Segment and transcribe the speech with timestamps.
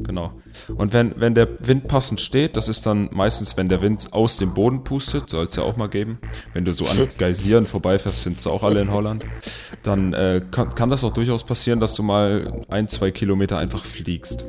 [0.00, 0.32] Genau.
[0.76, 4.36] Und wenn, wenn der Wind passend steht, das ist dann meistens, wenn der Wind aus
[4.36, 6.20] dem Boden pustet, soll es ja auch mal geben.
[6.52, 9.26] Wenn du so an Geysiren vorbeifährst, findest du auch alle in Holland,
[9.82, 13.82] dann äh, kann, kann das auch durchaus passieren, dass du mal ein, zwei Kilometer einfach
[13.82, 14.44] fliegst.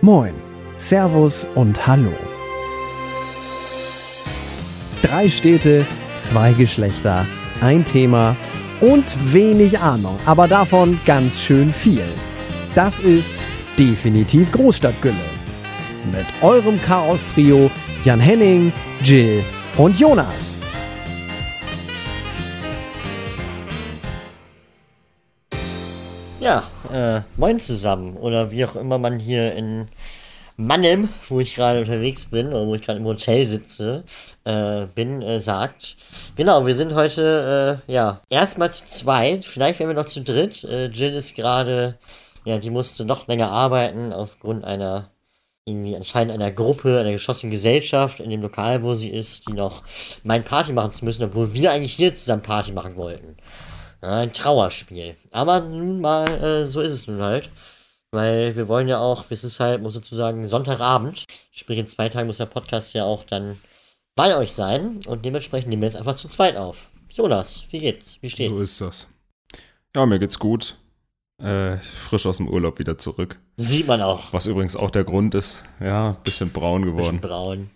[0.00, 0.34] Moin,
[0.76, 2.12] Servus und Hallo.
[5.02, 5.84] Drei Städte,
[6.14, 7.26] zwei Geschlechter,
[7.60, 8.36] ein Thema
[8.80, 12.04] und wenig Ahnung, aber davon ganz schön viel.
[12.74, 13.32] Das ist
[13.78, 15.14] definitiv Großstadtgülle.
[16.10, 17.70] Mit eurem Chaos-Trio
[18.04, 19.44] Jan Henning, Jill
[19.76, 20.66] und Jonas.
[26.40, 28.16] Ja, äh, moin zusammen.
[28.16, 29.86] Oder wie auch immer man hier in
[30.56, 34.02] Mannem, wo ich gerade unterwegs bin, oder wo ich gerade im Hotel sitze,
[34.44, 35.96] äh, bin, äh, sagt.
[36.34, 39.44] Genau, wir sind heute, äh, ja, erstmal zu zweit.
[39.44, 40.64] Vielleicht werden wir noch zu dritt.
[40.64, 41.96] Äh, Jill ist gerade
[42.44, 45.10] ja, die musste noch länger arbeiten aufgrund einer,
[45.64, 49.82] irgendwie anscheinend einer Gruppe, einer geschlossenen Gesellschaft in dem Lokal, wo sie ist, die noch
[50.22, 53.36] mein Party machen zu müssen, obwohl wir eigentlich hier zusammen Party machen wollten.
[54.02, 55.16] Ja, ein Trauerspiel.
[55.30, 57.48] Aber nun mal, äh, so ist es nun halt.
[58.12, 61.24] Weil wir wollen ja auch, es ist halt, muss sozusagen Sonntagabend.
[61.50, 63.58] Sprich, in zwei Tagen muss der Podcast ja auch dann
[64.14, 65.00] bei euch sein.
[65.06, 66.86] Und dementsprechend nehmen wir jetzt einfach zu zweit auf.
[67.10, 68.18] Jonas, wie geht's?
[68.20, 68.54] Wie steht's?
[68.54, 69.08] So ist das.
[69.96, 70.76] Ja, mir geht's gut.
[71.38, 73.40] Äh, frisch aus dem Urlaub wieder zurück.
[73.56, 74.32] Sieht man auch.
[74.32, 75.64] Was übrigens auch der Grund ist.
[75.80, 77.20] Ja, bisschen braun geworden.
[77.20, 77.70] Bisschen braun,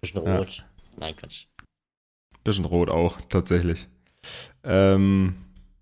[0.00, 0.56] bisschen rot.
[0.58, 0.64] Ja.
[0.98, 1.46] Nein, Quatsch.
[2.42, 3.86] Bisschen rot auch, tatsächlich.
[4.64, 5.34] Ähm,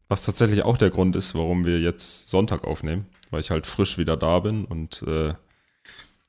[0.09, 3.97] was tatsächlich auch der Grund ist, warum wir jetzt Sonntag aufnehmen, weil ich halt frisch
[3.97, 5.35] wieder da bin und äh,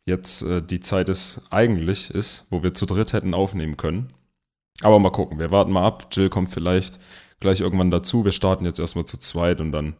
[0.06, 4.08] jetzt äh, die Zeit ist eigentlich ist, wo wir zu dritt hätten aufnehmen können.
[4.81, 6.08] Aber mal gucken, wir warten mal ab.
[6.12, 7.00] Jill kommt vielleicht
[7.40, 8.26] gleich irgendwann dazu.
[8.26, 9.96] Wir starten jetzt erstmal zu zweit und dann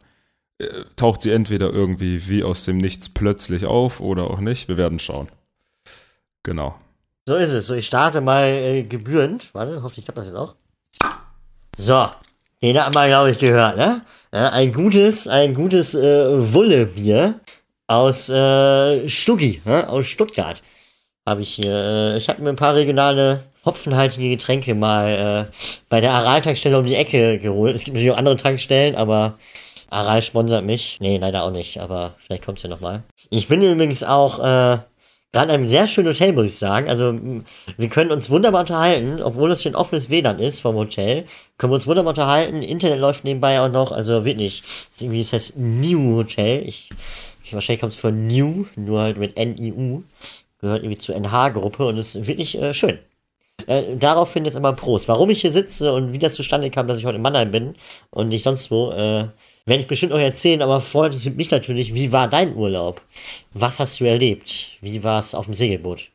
[0.58, 4.68] äh, taucht sie entweder irgendwie wie aus dem Nichts plötzlich auf oder auch nicht.
[4.68, 5.28] Wir werden schauen.
[6.42, 6.76] Genau.
[7.26, 7.66] So ist es.
[7.66, 9.50] So, ich starte mal äh, gebührend.
[9.54, 10.54] Warte, hoffentlich klappt das jetzt auch.
[11.76, 12.08] So,
[12.62, 14.02] den hat man, glaube ich, gehört, ne?
[14.32, 17.40] Ja, ein gutes, ein gutes äh, Wullebier
[17.86, 19.88] aus äh, Stuggi, ne?
[19.88, 20.62] aus Stuttgart.
[21.26, 21.72] Habe ich hier.
[21.74, 25.52] Äh, ich habe mir ein paar regionale hopfenhaltige Getränke mal äh,
[25.88, 27.74] bei der Aral-Tankstelle um die Ecke geholt.
[27.74, 29.38] Es gibt natürlich auch andere Tankstellen, aber
[29.94, 30.98] Aral sponsert mich.
[31.00, 33.04] Nee, leider auch nicht, aber vielleicht kommt es ja nochmal.
[33.30, 34.78] Ich bin übrigens auch äh,
[35.32, 36.88] gerade in einem sehr schönen Hotel, muss ich sagen.
[36.88, 37.14] Also,
[37.76, 41.24] wir können uns wunderbar unterhalten, obwohl es hier ein offenes WLAN ist vom Hotel.
[41.58, 42.62] Können wir uns wunderbar unterhalten.
[42.62, 43.92] Internet läuft nebenbei auch noch.
[43.92, 44.62] Also, wirklich.
[44.62, 46.62] Das, ist irgendwie, das heißt New Hotel.
[46.66, 46.90] Ich,
[47.44, 50.02] ich wahrscheinlich kommt es von New, nur halt mit N-I-U.
[50.60, 52.98] Gehört irgendwie zur NH-Gruppe und ist wirklich äh, schön.
[53.66, 55.08] Äh, daraufhin jetzt aber Prost.
[55.08, 57.74] Warum ich hier sitze und wie das zustande kam, dass ich heute in Mannheim bin
[58.10, 59.26] und nicht sonst wo, äh,
[59.66, 63.00] werde ich bestimmt euch erzählen, aber vorher interessiert mich natürlich, wie war dein Urlaub?
[63.52, 64.76] Was hast du erlebt?
[64.80, 66.10] Wie war es auf dem Segelboot?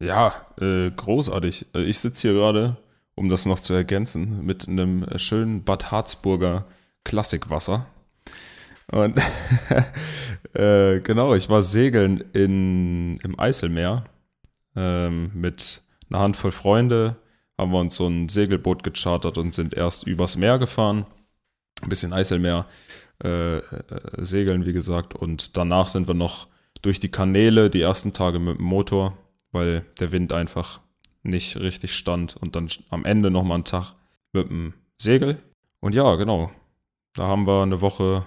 [0.00, 1.66] Ja, äh, großartig.
[1.74, 2.76] Äh, ich sitze hier gerade,
[3.14, 6.66] um das noch zu ergänzen, mit einem schönen Bad Harzburger
[7.04, 7.86] Klassikwasser.
[8.90, 9.20] Und
[10.54, 14.04] äh, genau, ich war segeln in, im Eiselmeer
[14.74, 17.16] ähm, mit einer Handvoll Freunde,
[17.58, 21.06] haben wir uns so ein Segelboot gechartert und sind erst übers Meer gefahren
[21.84, 22.66] ein bisschen Eiselmeer
[23.22, 23.62] äh, äh,
[24.18, 25.14] segeln, wie gesagt.
[25.14, 26.48] Und danach sind wir noch
[26.82, 29.16] durch die Kanäle die ersten Tage mit dem Motor,
[29.52, 30.80] weil der Wind einfach
[31.22, 32.36] nicht richtig stand.
[32.36, 33.94] Und dann am Ende nochmal einen Tag
[34.32, 35.38] mit dem Segel.
[35.80, 36.50] Und ja, genau.
[37.14, 38.26] Da haben wir eine Woche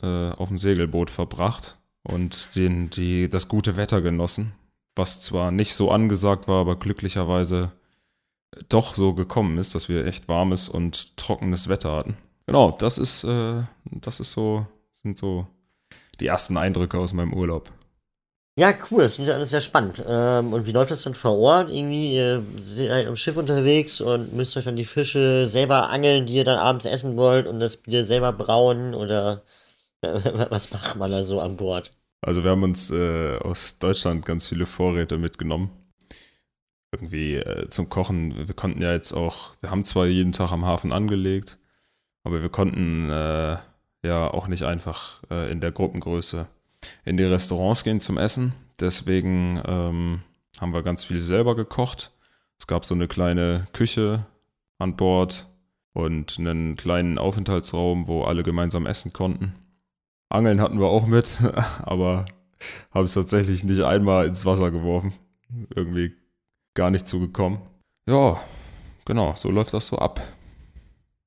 [0.00, 4.52] äh, auf dem Segelboot verbracht und den, die, das gute Wetter genossen.
[4.96, 7.72] Was zwar nicht so angesagt war, aber glücklicherweise
[8.68, 12.16] doch so gekommen ist, dass wir echt warmes und trockenes Wetter hatten.
[12.50, 15.46] Genau, das ist, äh, das ist so, sind so
[16.18, 17.70] die ersten Eindrücke aus meinem Urlaub.
[18.58, 20.02] Ja, cool, das klingt alles sehr spannend.
[20.04, 21.70] Ähm, und wie läuft das denn vor Ort?
[21.70, 26.34] Irgendwie, ihr seid am Schiff unterwegs und müsst euch dann die Fische selber angeln, die
[26.34, 29.44] ihr dann abends essen wollt und das Bier selber brauen oder
[30.02, 31.90] was macht man da so an Bord?
[32.20, 35.70] Also wir haben uns äh, aus Deutschland ganz viele Vorräte mitgenommen.
[36.92, 38.48] Irgendwie äh, zum Kochen.
[38.48, 41.60] Wir konnten ja jetzt auch, wir haben zwar jeden Tag am Hafen angelegt,
[42.24, 43.56] aber wir konnten äh,
[44.02, 46.46] ja auch nicht einfach äh, in der Gruppengröße
[47.04, 48.52] in die Restaurants gehen zum Essen.
[48.78, 50.22] Deswegen ähm,
[50.60, 52.12] haben wir ganz viel selber gekocht.
[52.58, 54.26] Es gab so eine kleine Küche
[54.78, 55.48] an Bord
[55.92, 59.54] und einen kleinen Aufenthaltsraum, wo alle gemeinsam essen konnten.
[60.28, 61.38] Angeln hatten wir auch mit,
[61.82, 62.24] aber
[62.92, 65.12] haben es tatsächlich nicht einmal ins Wasser geworfen.
[65.74, 66.12] Irgendwie
[66.74, 67.60] gar nicht zugekommen.
[68.06, 68.40] Ja,
[69.04, 70.20] genau, so läuft das so ab.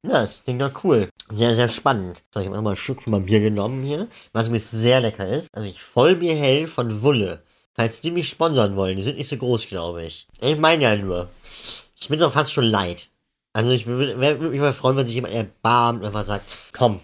[0.06, 1.10] Ja, das klingt doch cool.
[1.32, 2.22] Sehr, sehr spannend.
[2.34, 5.28] So, ich habe mal einen Schluck von meinem Bier genommen hier, was mir sehr lecker
[5.28, 5.48] ist.
[5.54, 7.44] Also ich Vollbier hell von Wulle.
[7.74, 10.28] Falls die mich sponsern wollen, die sind nicht so groß, glaube ich.
[10.42, 11.30] Ich meine ja nur.
[12.00, 13.08] Ich bin es auch fast schon leid.
[13.54, 17.00] Also ich würde mich mal freuen, wenn sich jemand erbarmt und einfach sagt, komm,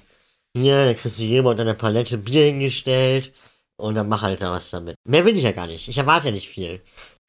[0.56, 3.32] hier, da kriegst du jemand eine Palette Bier hingestellt
[3.78, 4.96] und dann mach halt da was damit.
[5.08, 5.88] Mehr will ich ja gar nicht.
[5.88, 6.82] Ich erwarte ja nicht viel.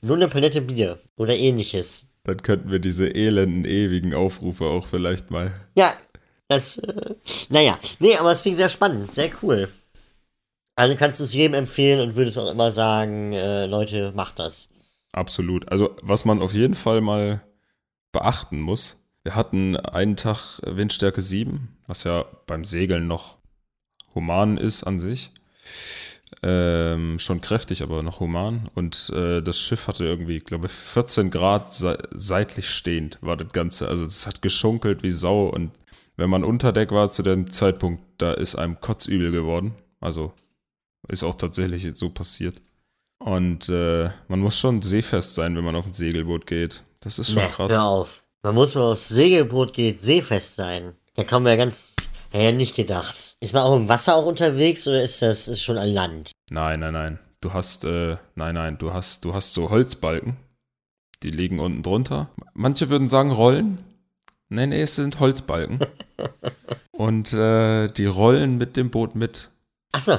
[0.02, 2.09] Nur eine Palette Bier oder ähnliches.
[2.24, 5.52] Dann könnten wir diese elenden, ewigen Aufrufe auch vielleicht mal.
[5.74, 5.94] Ja,
[6.48, 7.14] das, äh,
[7.48, 7.78] naja.
[7.98, 9.68] Nee, aber es klingt sehr spannend, sehr cool.
[10.76, 14.68] Also kannst du es jedem empfehlen und würdest auch immer sagen, äh, Leute, macht das.
[15.12, 15.70] Absolut.
[15.70, 17.42] Also, was man auf jeden Fall mal
[18.12, 23.38] beachten muss, wir hatten einen Tag Windstärke 7, was ja beim Segeln noch
[24.14, 25.32] human ist an sich.
[26.42, 28.70] Ähm, schon kräftig, aber noch human.
[28.74, 33.52] Und äh, das Schiff hatte irgendwie, glaube ich, 14 Grad se seitlich stehend war das
[33.52, 33.88] Ganze.
[33.88, 35.48] Also es hat geschunkelt wie Sau.
[35.48, 35.70] Und
[36.16, 39.74] wenn man unter Deck war zu dem Zeitpunkt, da ist einem kotzübel geworden.
[40.00, 40.32] Also
[41.08, 42.60] ist auch tatsächlich so passiert.
[43.18, 46.84] Und äh, man muss schon seefest sein, wenn man auf ein Segelboot geht.
[47.00, 47.70] Das ist schon Nee, krass.
[47.70, 48.22] Hör auf.
[48.42, 50.94] Man muss, wenn man aufs Segelboot geht, seefest sein.
[51.14, 51.94] Da kann man ja ganz,
[52.32, 53.29] ja nicht gedacht.
[53.42, 56.30] Ist man auch im Wasser auch unterwegs oder ist das ist schon an Land?
[56.50, 57.18] Nein, nein, nein.
[57.40, 60.36] Du hast, äh, nein, nein, du hast, du hast so Holzbalken.
[61.22, 62.28] Die liegen unten drunter.
[62.52, 63.78] Manche würden sagen Rollen.
[64.50, 65.78] Nee, nee, es sind Holzbalken.
[66.92, 69.48] Und äh, die rollen mit dem Boot mit.
[69.92, 70.18] Achso.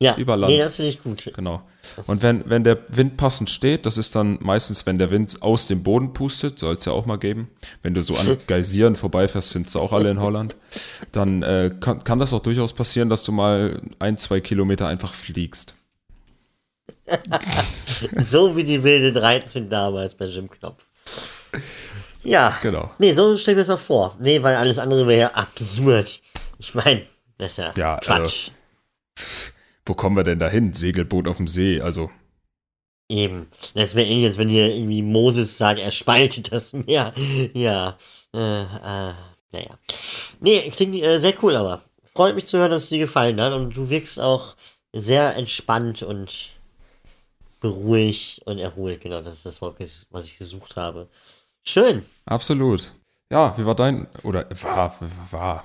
[0.00, 0.16] Ja.
[0.16, 0.52] Über Land.
[0.52, 1.28] Nee, das finde ich gut.
[1.34, 1.60] Genau.
[2.06, 5.66] Und wenn, wenn der Wind passend steht, das ist dann meistens, wenn der Wind aus
[5.66, 7.50] dem Boden pustet, soll es ja auch mal geben.
[7.82, 10.54] Wenn du so an Geysiren vorbeifährst, findest du auch alle in Holland,
[11.10, 15.12] dann äh, kann, kann das auch durchaus passieren, dass du mal ein, zwei Kilometer einfach
[15.12, 15.74] fliegst.
[18.18, 20.84] So wie die wilde 13 damals bei Jim Knopf.
[22.22, 22.56] Ja.
[22.62, 22.90] Genau.
[22.98, 24.16] Nee, so stell ich mir das mal vor.
[24.20, 26.20] Nee, weil alles andere wäre ja absurd.
[26.58, 27.02] Ich meine,
[27.38, 28.50] das ist ja, Ja, Quatsch.
[29.88, 30.74] Wo kommen wir denn dahin?
[30.74, 32.10] Segelboot auf dem See, also.
[33.08, 33.48] Eben.
[33.74, 37.14] Das wäre ähnlich, als wenn hier irgendwie Moses sagt, er spaltet das Meer.
[37.54, 37.96] Ja.
[38.34, 39.14] Äh, äh,
[39.52, 39.78] naja.
[40.40, 41.82] Nee, klingt äh, sehr cool, aber.
[42.14, 43.54] Freut mich zu hören, dass es dir gefallen hat.
[43.54, 44.56] Und du wirkst auch
[44.92, 46.50] sehr entspannt und
[47.60, 49.00] beruhigt und erholt.
[49.00, 49.76] Genau, das ist das Wort,
[50.10, 51.08] was ich gesucht habe.
[51.64, 52.04] Schön.
[52.26, 52.92] Absolut.
[53.30, 54.94] Ja, wie war dein, oder war,
[55.30, 55.64] war,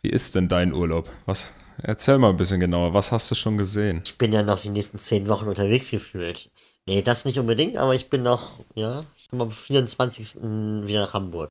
[0.00, 1.08] wie ist denn dein Urlaub?
[1.26, 4.02] Was, erzähl mal ein bisschen genauer, was hast du schon gesehen?
[4.04, 6.50] Ich bin ja noch die nächsten zehn Wochen unterwegs gefühlt.
[6.86, 10.36] Nee, das nicht unbedingt, aber ich bin noch, ja, ich komme am 24.
[10.36, 11.50] wieder nach Hamburg.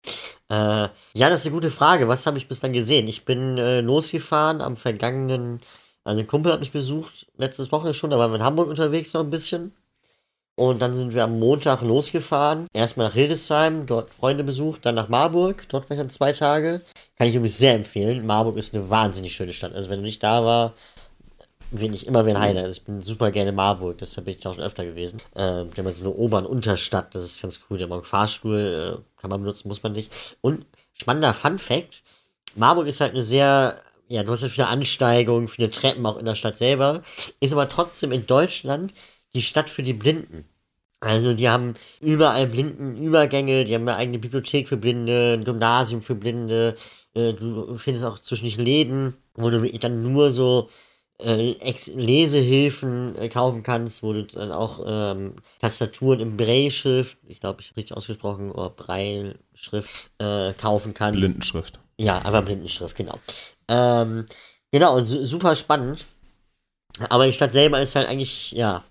[0.49, 2.07] Äh, ja, das ist eine gute Frage.
[2.07, 3.07] Was habe ich bis dann gesehen?
[3.07, 5.61] Ich bin äh, losgefahren am vergangenen,
[6.03, 9.13] also ein Kumpel hat mich besucht, letztes Woche schon, da waren wir in Hamburg unterwegs
[9.13, 9.73] noch ein bisschen.
[10.59, 12.67] Und dann sind wir am Montag losgefahren.
[12.73, 15.63] Erstmal nach Hildesheim, dort Freunde besucht, dann nach Marburg.
[15.69, 16.81] Dort war ich dann zwei Tage.
[17.17, 18.25] Kann ich übrigens sehr empfehlen.
[18.25, 19.73] Marburg ist eine wahnsinnig schöne Stadt.
[19.73, 20.73] Also wenn du nicht da war,
[21.71, 22.63] bin ich immer wie ein Heiner.
[22.63, 25.21] Also ich bin super gerne Marburg, deshalb bin ich da auch schon öfter gewesen.
[25.37, 27.81] Ähm, die haben so eine Ober- und Unterstadt, das ist ganz cool.
[27.81, 30.11] Auch einen Fahrstuhl, äh, kann man benutzen, muss man nicht.
[30.41, 32.03] Und spannender Fun Fact:
[32.55, 33.79] Marburg ist halt eine sehr,
[34.09, 37.01] ja, du hast ja viele Ansteigungen, viele Treppen auch in der Stadt selber,
[37.39, 38.93] ist aber trotzdem in Deutschland
[39.33, 40.48] die Stadt für die Blinden.
[41.01, 46.15] Also die haben überall Blindenübergänge, die haben eine eigene Bibliothek für Blinde, ein Gymnasium für
[46.15, 46.75] Blinde.
[47.13, 50.69] Äh, du findest auch zwischendurch Läden, wo du dann nur so
[51.21, 51.55] äh,
[51.95, 57.69] Lesehilfen äh, kaufen kannst, wo du dann auch ähm, Tastaturen im Braille-Schrift, ich glaube, ich
[57.69, 61.19] habe richtig ausgesprochen, oder Braille-Schrift äh, kaufen kannst.
[61.19, 61.79] Blindenschrift.
[61.97, 63.19] Ja, aber Blindenschrift, genau.
[63.67, 64.25] Ähm,
[64.71, 66.05] genau, und su super spannend.
[67.09, 68.83] Aber die Stadt selber ist halt eigentlich, ja,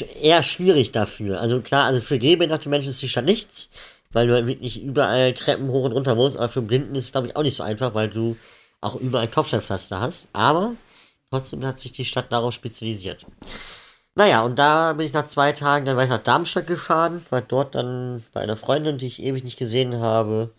[0.00, 1.40] eher schwierig dafür.
[1.40, 3.68] Also klar, also für gehbehinderte Menschen ist die Stadt nichts,
[4.12, 7.12] weil du halt wirklich überall Treppen hoch und runter musst, aber für Blinden ist es,
[7.12, 8.36] glaube ich, auch nicht so einfach, weil du
[8.80, 10.28] auch überall Kopfsteinpflaster hast.
[10.32, 10.74] Aber
[11.30, 13.26] trotzdem hat sich die Stadt darauf spezialisiert.
[14.14, 17.74] Naja, und da bin ich nach zwei Tagen, dann ich nach Darmstadt gefahren, war dort
[17.74, 20.50] dann bei einer Freundin, die ich ewig nicht gesehen habe.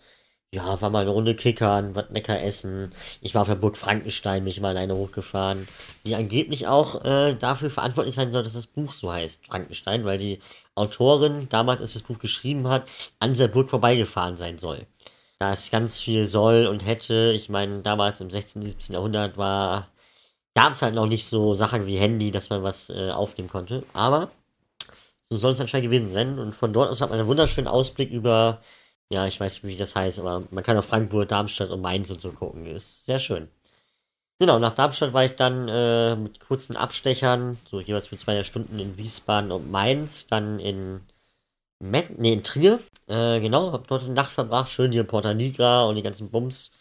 [0.54, 2.92] Ja, war mal eine Runde kickern, was lecker essen.
[3.20, 5.66] Ich war auf der Burg Frankenstein, bin ich mal alleine hochgefahren,
[6.06, 10.18] die angeblich auch äh, dafür verantwortlich sein soll, dass das Buch so heißt, Frankenstein, weil
[10.18, 10.38] die
[10.76, 12.86] Autorin, damals als das Buch geschrieben hat,
[13.18, 14.86] an dieser Burg vorbeigefahren sein soll.
[15.40, 18.94] Da es ganz viel soll und hätte, ich meine, damals im 16., 17.
[18.94, 19.88] Jahrhundert war,
[20.54, 23.82] gab es halt noch nicht so Sachen wie Handy, dass man was äh, aufnehmen konnte.
[23.92, 24.30] Aber
[25.28, 26.38] so soll es anscheinend gewesen sein.
[26.38, 28.60] Und von dort aus hat man einen wunderschönen Ausblick über,
[29.10, 32.10] ja, ich weiß nicht, wie das heißt, aber man kann auf Frankfurt, Darmstadt und Mainz
[32.10, 32.66] und so gucken.
[32.66, 33.48] Ist sehr schön.
[34.40, 38.78] Genau, nach Darmstadt war ich dann äh, mit kurzen Abstechern, so jeweils für zwei Stunden
[38.78, 41.00] in Wiesbaden und Mainz, dann in
[41.80, 42.80] Met, nee, in Trier.
[43.06, 46.30] Äh, genau, hab dort eine Nacht verbracht, schön hier in Porta Nigra und die ganzen
[46.30, 46.72] Bums.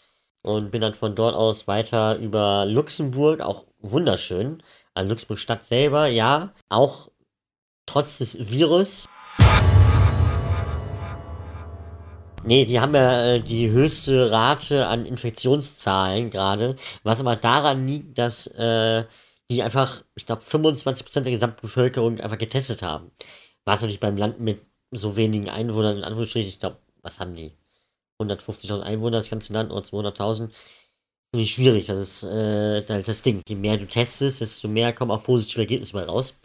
[0.41, 4.63] Und bin dann von dort aus weiter über Luxemburg, auch wunderschön.
[4.93, 7.09] Also Luxemburg Stadt selber, ja, auch
[7.85, 9.07] trotz des Virus.
[12.45, 18.17] Nee, die haben ja äh, die höchste Rate an Infektionszahlen gerade, was aber daran liegt,
[18.17, 19.05] dass äh,
[19.49, 23.11] die einfach, ich glaube, 25% der Gesamtbevölkerung einfach getestet haben.
[23.65, 27.53] Was natürlich beim Land mit so wenigen Einwohnern, in Anführungsstrichen, ich glaube, was haben die?
[28.19, 30.49] 150.000 Einwohner, das ganze Land, oder 200.000.
[31.35, 33.41] Nicht schwierig, das ist äh, das Ding.
[33.47, 36.35] Je mehr du testest, desto mehr kommen auch positive Ergebnisse mal raus.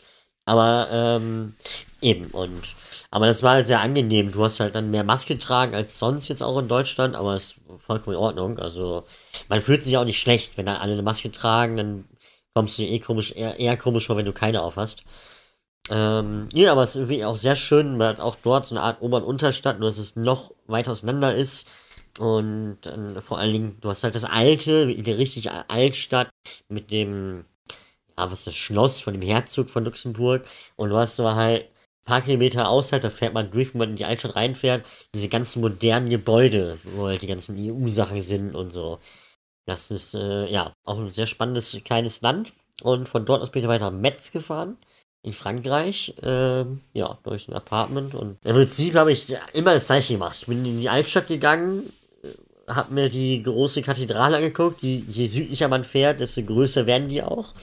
[0.49, 1.55] Aber ähm,
[2.01, 2.75] eben, und
[3.11, 4.33] aber das war halt sehr angenehm.
[4.33, 7.53] Du hast halt dann mehr Maske getragen als sonst jetzt auch in Deutschland, aber es
[7.53, 8.59] ist vollkommen in Ordnung.
[8.59, 9.05] Also
[9.49, 12.05] man fühlt sich auch nicht schlecht, wenn dann alle eine Maske tragen, dann
[12.55, 15.05] kommst du dir eh komisch, eher, eher komisch vor, wenn du keine auf hast.
[15.91, 18.83] Ähm, ja, aber es ist irgendwie auch sehr schön, man hat auch dort so eine
[18.85, 21.69] Art Ober- und Unterstadt, nur dass es noch weiter auseinander ist.
[22.19, 26.31] Und äh, vor allen Dingen, du hast halt das alte, die richtige Altstadt
[26.69, 27.45] mit dem,
[28.19, 30.47] ja, was ist das Schloss von dem Herzog von Luxemburg.
[30.77, 33.91] Und du hast aber halt ein paar Kilometer außerhalb, da fährt man durch, wo man
[33.91, 34.85] in die Altstadt reinfährt,
[35.15, 38.99] diese ganzen modernen Gebäude, wo halt die ganzen EU-Sachen sind und so.
[39.67, 42.53] Das ist, äh, ja, auch ein sehr spannendes kleines Land.
[42.83, 44.79] Und von dort aus bin ich weiter nach Metz gefahren
[45.23, 50.15] in Frankreich, ähm, ja, durch ein Apartment und im Prinzip habe ich immer das gleiche
[50.15, 50.39] gemacht.
[50.41, 51.93] Ich bin in die Altstadt gegangen, äh,
[52.69, 57.23] habe mir die große Kathedrale angeguckt, die je südlicher man fährt, desto größer werden die
[57.23, 57.55] auch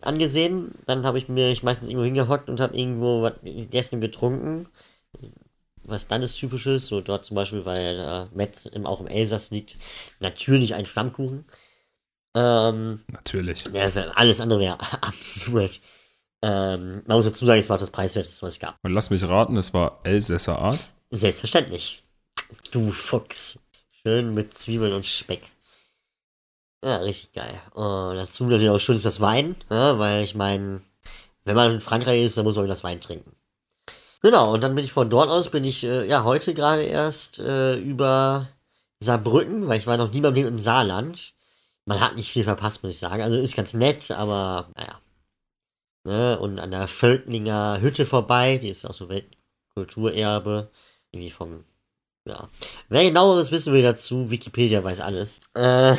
[0.00, 0.72] angesehen.
[0.86, 4.68] Dann habe ich mir ich meistens irgendwo hingehockt und habe irgendwo was gegessen und getrunken.
[5.84, 9.50] Was dann ist typisches, so dort zum Beispiel, weil äh, Metz im, auch im Elsass
[9.50, 9.76] liegt,
[10.18, 11.44] natürlich ein Flammkuchen.
[12.34, 13.64] Ähm, Natürlich.
[13.72, 15.80] Ja, alles andere wäre absurd.
[16.42, 18.76] Ähm, man muss dazu sagen, es war das preiswerteste, was es gab.
[18.82, 20.78] Und lass mich raten, es war Elsässer Art.
[21.10, 22.02] Selbstverständlich.
[22.70, 23.63] Du Fuchs.
[24.06, 25.40] Schön mit Zwiebeln und Speck.
[26.84, 27.58] Ja, richtig geil.
[27.72, 30.82] Und dazu natürlich auch schön ist das Wein, ja, weil ich meine,
[31.44, 33.34] wenn man in Frankreich ist, dann muss man das Wein trinken.
[34.22, 37.38] Genau, und dann bin ich von dort aus, bin ich äh, ja heute gerade erst
[37.38, 38.48] äh, über
[39.00, 41.34] Saarbrücken, weil ich war noch nie beim Leben im Saarland.
[41.86, 43.22] Man hat nicht viel verpasst, muss ich sagen.
[43.22, 45.00] Also ist ganz nett, aber naja,
[46.04, 50.70] ne, und an der Völklinger Hütte vorbei, die ist auch so Weltkulturerbe,
[51.12, 51.64] irgendwie vom,
[52.26, 52.48] ja.
[52.88, 55.40] Wer genaueres wissen will dazu, Wikipedia weiß alles.
[55.54, 55.96] Äh,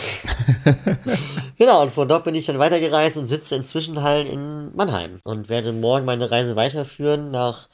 [1.58, 5.50] genau, und von dort bin ich dann weitergereist und sitze inzwischen halt in Mannheim und
[5.50, 7.68] werde morgen meine Reise weiterführen nach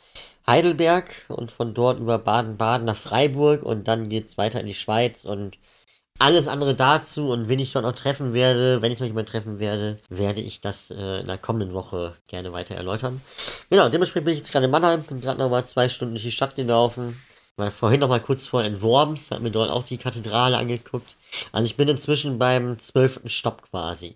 [0.47, 5.23] Heidelberg und von dort über Baden-Baden nach Freiburg und dann geht's weiter in die Schweiz
[5.23, 5.57] und
[6.19, 9.59] alles andere dazu und wen ich dort noch treffen werde, wenn ich noch jemanden treffen
[9.59, 13.21] werde, werde ich das äh, in der kommenden Woche gerne weiter erläutern.
[13.69, 16.23] Genau, dementsprechend bin ich jetzt gerade in Mannheim, bin gerade noch mal zwei Stunden durch
[16.23, 17.19] die Stadt gelaufen,
[17.61, 21.15] war vorhin noch mal kurz vor in Worms, habe mir dort auch die Kathedrale angeguckt.
[21.51, 24.15] Also ich bin inzwischen beim zwölften Stopp quasi.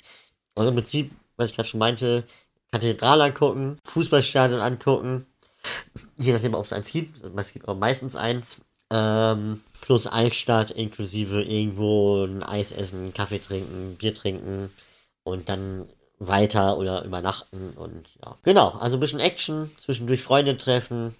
[0.55, 2.23] Und im Prinzip, was ich gerade schon meinte,
[2.71, 5.25] Kathedrale angucken, Fußballstadion angucken,
[6.17, 8.61] je nachdem, ob es eins gibt, es gibt aber meistens eins,
[8.91, 14.71] ähm, plus Altstadt inklusive irgendwo ein Eis essen, Kaffee trinken, Bier trinken
[15.23, 15.87] und dann
[16.19, 18.35] weiter oder übernachten und ja.
[18.43, 21.15] Genau, also ein bisschen Action, zwischendurch Freunde treffen,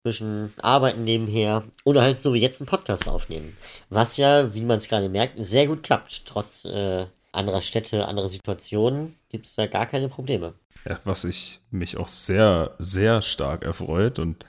[0.00, 3.54] ein bisschen arbeiten nebenher oder halt so wie jetzt einen Podcast aufnehmen.
[3.90, 6.24] Was ja, wie man es gerade merkt, sehr gut klappt.
[6.24, 10.54] Trotz äh, anderer Städte, anderer Situationen gibt es da gar keine Probleme.
[10.88, 14.46] Ja, was ich mich auch sehr, sehr stark erfreut und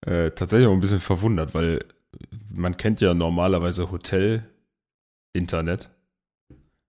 [0.00, 1.84] äh, tatsächlich auch ein bisschen verwundert, weil
[2.50, 5.90] man kennt ja normalerweise Hotel-Internet,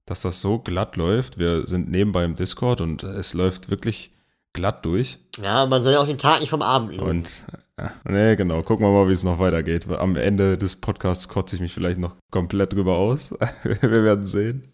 [0.05, 1.37] dass das so glatt läuft.
[1.37, 4.11] Wir sind nebenbei im Discord und es läuft wirklich
[4.57, 5.19] glatt durch.
[5.41, 7.03] Ja, man soll ja auch den Tag nicht vom Abend üben.
[7.03, 7.43] Und
[7.79, 9.87] ja, nee, genau, gucken wir mal, wie es noch weitergeht.
[9.89, 13.31] Am Ende des Podcasts kotze ich mich vielleicht noch komplett drüber aus.
[13.63, 14.73] wir werden sehen.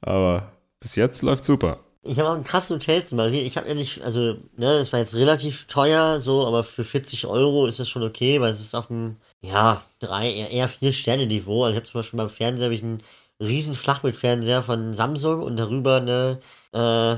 [0.00, 0.50] Aber
[0.80, 1.80] bis jetzt läuft super.
[2.02, 3.28] Ich habe auch ein krasses Hotelzimmer.
[3.28, 4.20] Ich habe ja nicht, also,
[4.56, 8.40] ne, das war jetzt relativ teuer, so, aber für 40 Euro ist das schon okay,
[8.40, 11.64] weil es ist auf dem, ja, drei, eher, vier Sterne Niveau.
[11.64, 13.02] Also ich habe zum Beispiel beim Fernseher ich einen
[13.40, 16.40] riesen Flachbildfernseher von Samsung und darüber eine,
[16.72, 17.16] äh,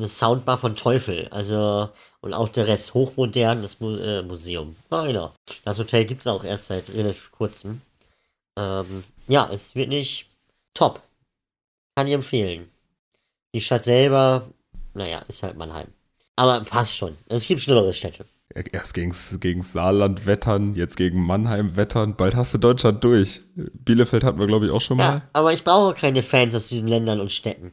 [0.00, 1.28] eine Soundbar von Teufel.
[1.30, 1.88] Also,
[2.20, 4.76] und auch der Rest hochmodern, das Mu äh, Museum.
[4.90, 5.32] Ah, genau.
[5.64, 7.82] Das Hotel gibt es auch erst seit relativ kurzem.
[8.58, 10.26] Ähm, ja, es wird nicht
[10.74, 11.00] top.
[11.94, 12.68] Kann ich empfehlen.
[13.54, 14.48] Die Stadt selber,
[14.94, 15.88] naja, ist halt Mannheim.
[16.36, 17.16] Aber passt schon.
[17.28, 18.24] Es gibt schlimmere Städte.
[18.52, 22.16] Erst gegen's, gegen Saarland wettern, jetzt gegen Mannheim wettern.
[22.16, 23.40] Bald hast du Deutschland durch.
[23.54, 25.04] Bielefeld hatten wir, glaube ich, auch schon mal.
[25.04, 27.72] Ja, aber ich brauche keine Fans aus diesen Ländern und Städten.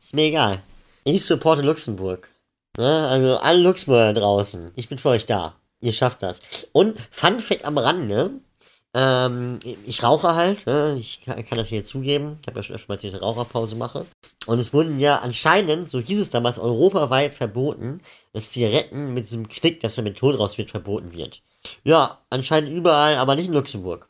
[0.00, 0.62] Ist mir egal.
[1.06, 2.28] Ich supporte Luxemburg.
[2.76, 3.06] Ne?
[3.08, 4.72] Also alle Luxemburger draußen.
[4.74, 5.54] Ich bin für euch da.
[5.80, 6.40] Ihr schafft das.
[6.72, 8.32] Und Fun Fact am Rande,
[8.92, 10.96] ähm, ich rauche halt, ne?
[10.98, 12.40] ich kann, kann, das hier zugeben.
[12.40, 14.04] Ich habe ja schon öfter mal, eine Raucherpause mache.
[14.46, 18.00] Und es wurden ja anscheinend, so hieß es damals, europaweit verboten,
[18.32, 21.40] dass Zigaretten mit diesem Knick, dass der Menthol raus wird, verboten wird.
[21.84, 24.08] Ja, anscheinend überall, aber nicht in Luxemburg.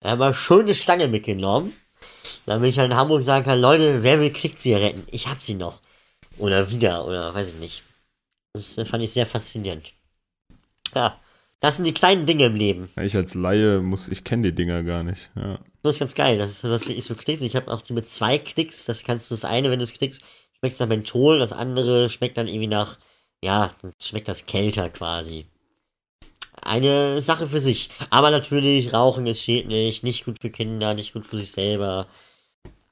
[0.00, 1.76] Da haben wir schöne Stange mitgenommen,
[2.44, 5.06] damit ich halt in Hamburg sagen kann, Leute, wer will Knick-Zigaretten?
[5.12, 5.78] Ich hab sie noch.
[6.38, 7.82] Oder wieder, oder weiß ich nicht.
[8.52, 9.92] Das fand ich sehr faszinierend.
[10.94, 11.18] Ja.
[11.60, 12.88] Das sind die kleinen Dinge im Leben.
[13.02, 15.30] Ich als Laie muss, ich kenne die Dinger gar nicht.
[15.34, 15.58] Ja.
[15.82, 16.38] Das ist ganz geil.
[16.38, 17.40] Das ist was wie ich so knicks.
[17.40, 18.84] Ich habe auch die mit zwei Klicks.
[18.84, 20.22] Das kannst du das eine, wenn du es knickst,
[20.58, 22.98] schmeckt nach Menthol, das andere schmeckt dann irgendwie nach,
[23.42, 25.46] ja, schmeckt das kälter quasi.
[26.62, 27.90] Eine Sache für sich.
[28.10, 32.06] Aber natürlich, Rauchen ist schädlich, nicht gut für Kinder, nicht gut für sich selber.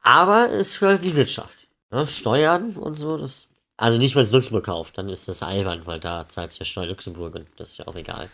[0.03, 1.66] Aber es für die Wirtschaft.
[1.91, 2.07] Ne?
[2.07, 3.49] Steuern und so, das.
[3.79, 6.65] Also nicht, weil es Luxemburg kauft, dann ist das albern, weil da zahlt es ja
[6.65, 8.31] Steuer Luxemburg und das ist ja auch egal.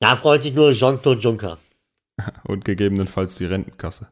[0.00, 1.58] Da freut sich nur Jean-Claude Juncker.
[2.44, 4.08] Und gegebenenfalls die Rentenkasse.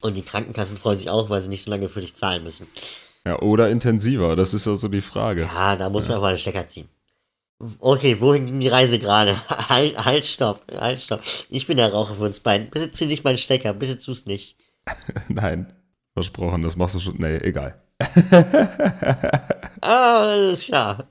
[0.00, 2.66] Und die Krankenkassen freuen sich auch, weil sie nicht so lange für dich zahlen müssen.
[3.26, 5.42] Ja, oder intensiver, das ist also die Frage.
[5.42, 6.10] Ja, da muss ja.
[6.10, 6.88] man aber einen Stecker ziehen.
[7.78, 9.36] Okay, wohin ging die Reise gerade?
[9.68, 11.20] Halt, halt, stopp, halt, stopp.
[11.50, 12.70] Ich bin der Raucher für uns beiden.
[12.70, 14.56] Bitte zieh nicht meinen Stecker, bitte tu's nicht.
[15.28, 15.70] Nein,
[16.14, 17.16] versprochen, das machst du schon.
[17.18, 17.80] Nee, egal.
[19.80, 21.06] alles klar.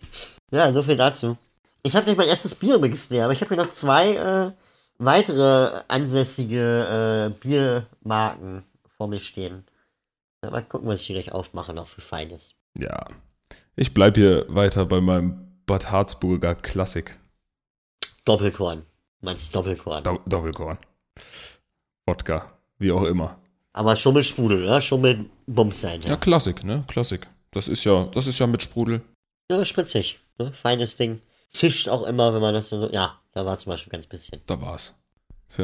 [0.51, 1.37] Ja, so viel dazu.
[1.83, 4.51] Ich habe nicht mein erstes Bier übrigens leer, aber ich habe hier noch zwei äh,
[4.97, 8.63] weitere ansässige äh, Biermarken
[8.97, 9.65] vor mir stehen.
[10.43, 12.55] Ja, mal gucken, was ich hier gleich aufmache noch für Feines.
[12.77, 13.05] Ja.
[13.75, 17.17] Ich bleib hier weiter bei meinem Bad Harzburger Klassik.
[18.25, 18.85] Doppelkorn.
[19.21, 20.03] Meinst Doppelkorn?
[20.03, 20.77] Do Doppelkorn.
[22.05, 22.51] Wodka.
[22.77, 23.37] Wie auch immer.
[23.73, 24.81] Aber schon mit Sprudel, oder?
[24.81, 26.01] Schon mit Bums sein.
[26.01, 26.83] Ja, ja Klassik, ne?
[26.87, 27.27] Klassik.
[27.51, 29.01] Das ist ja, das ist ja mit Sprudel.
[29.51, 30.19] Ja, spritzig.
[30.37, 30.51] Ne?
[30.53, 32.89] Feines Ding zischt auch immer, wenn man das so.
[32.91, 34.41] Ja, da war zum Beispiel ganz bisschen.
[34.45, 34.95] Da war's.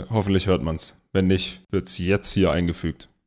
[0.10, 0.96] Hoffentlich hört man's.
[1.14, 3.10] Wenn nicht, wird's jetzt hier eingefügt.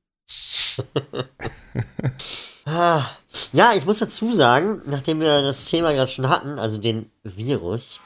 [2.71, 3.07] Ah,
[3.55, 8.01] ja, ich muss dazu sagen, nachdem wir das Thema gerade schon hatten, also den Virus.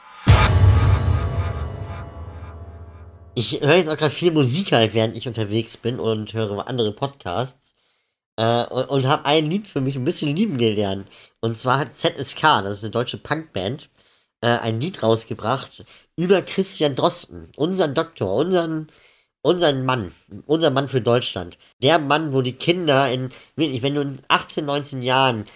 [3.35, 6.91] Ich höre jetzt auch gerade viel Musik halt, während ich unterwegs bin und höre andere
[6.91, 7.73] Podcasts.
[8.37, 11.07] Äh, und, und habe ein Lied für mich ein bisschen lieben gelernt.
[11.41, 13.89] Und zwar hat ZSK, das ist eine deutsche Punkband,
[14.41, 15.83] äh, ein Lied rausgebracht
[16.15, 18.89] über Christian Drosten, unseren Doktor, unseren,
[19.41, 20.13] unseren Mann,
[20.45, 21.57] unser Mann für Deutschland.
[21.81, 25.47] Der Mann, wo die Kinder in, wenn du in 18, 19 Jahren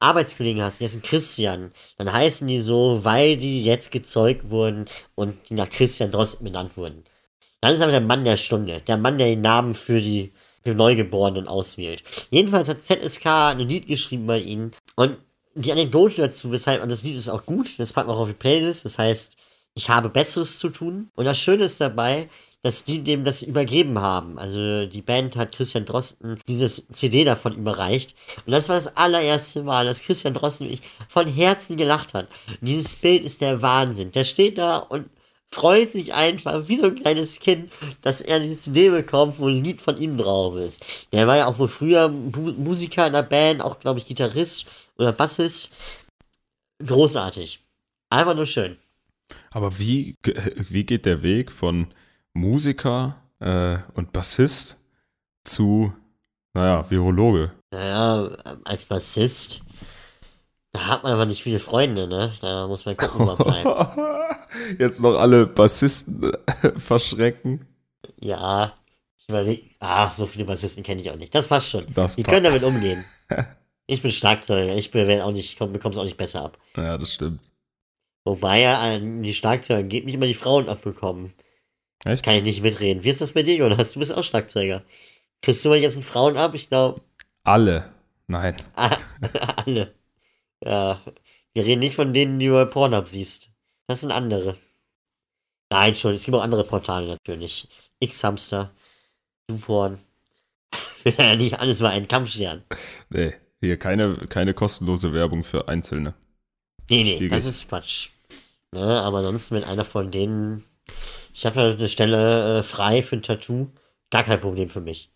[0.00, 5.36] Arbeitskollegen hast, die sind Christian, dann heißen die so, weil die jetzt gezeugt wurden und
[5.50, 7.04] die nach Christian Drosten benannt wurden.
[7.60, 10.74] Dann ist aber der Mann der Stunde, der Mann, der den Namen für die für
[10.74, 12.02] Neugeborenen auswählt.
[12.30, 15.16] Jedenfalls hat ZSK ein Lied geschrieben bei ihnen und
[15.54, 18.28] die Anekdote dazu, weshalb, und das Lied ist auch gut, das packen wir auch auf
[18.28, 19.36] die Playlist, das heißt,
[19.76, 21.10] ich habe Besseres zu tun.
[21.14, 22.28] Und das Schöne ist dabei,
[22.62, 24.38] dass die dem das übergeben haben.
[24.38, 28.16] Also die Band hat Christian Drosten dieses CD davon überreicht.
[28.44, 32.26] Und das war das allererste Mal, dass Christian Drosten mich von Herzen gelacht hat.
[32.48, 34.12] Und dieses Bild ist der Wahnsinn.
[34.12, 35.08] Der steht da und
[35.50, 39.62] freut sich einfach wie so ein kleines Kind, dass er dieses CD bekommt, wo ein
[39.62, 40.84] Lied von ihm drauf ist.
[41.12, 44.66] Der war ja auch wohl früher Musiker in der Band, auch glaube ich Gitarrist
[44.98, 45.70] oder Bassist.
[46.84, 47.60] Großartig.
[48.10, 48.76] Einfach nur schön.
[49.50, 51.88] Aber wie, wie geht der Weg von
[52.34, 54.78] Musiker äh, und Bassist
[55.42, 55.92] zu,
[56.52, 57.52] naja, Virologe?
[57.72, 58.30] Naja,
[58.64, 59.62] als Bassist,
[60.76, 62.32] da hat man aber nicht viele Freunde, ne?
[62.42, 63.98] Da muss man gucken, wo man bleibt.
[64.78, 66.32] Jetzt noch alle Bassisten
[66.76, 67.66] verschrecken.
[68.20, 68.74] Ja,
[69.16, 71.34] ich überlege, ach, so viele Bassisten kenne ich auch nicht.
[71.34, 71.86] Das passt schon.
[71.94, 73.04] Das Die können damit umgehen.
[73.88, 76.58] Ich bin Schlagzeuger, ich bin auch nicht, bekomme es auch nicht besser ab.
[76.76, 77.52] Ja, das stimmt.
[78.24, 81.32] Wobei ja die Schlagzeuger geht nicht immer die Frauen abbekommen.
[82.04, 82.24] Echt?
[82.24, 83.04] Kann ich nicht mitreden.
[83.04, 83.92] Wie ist das bei dir, Jonas?
[83.92, 84.82] Du bist auch Schlagzeuger.
[85.40, 86.54] Kriegst du mal jetzt Frauen ab?
[86.54, 87.00] Ich glaube.
[87.44, 87.84] Alle.
[88.26, 88.56] Nein.
[88.74, 89.94] alle.
[90.64, 91.00] Ja.
[91.54, 93.50] Wir reden nicht von denen, die du bei Pornhub siehst.
[93.86, 94.56] Das sind andere.
[95.70, 96.14] Nein, schon.
[96.14, 97.68] Es gibt auch andere Portale natürlich.
[98.00, 98.70] X-Hamster.
[99.50, 99.98] YouPorn.
[101.04, 102.62] will ja nicht alles mal einen Kampf scheren.
[103.08, 103.34] Nee.
[103.60, 106.14] Hier keine, keine kostenlose Werbung für Einzelne.
[106.90, 107.32] Nee, nee, Schwierig.
[107.32, 108.10] das ist Quatsch.
[108.72, 110.62] Ne, aber sonst mit einer von denen.
[111.32, 113.68] Ich habe ja eine Stelle äh, frei für ein Tattoo.
[114.10, 115.10] Gar kein Problem für mich.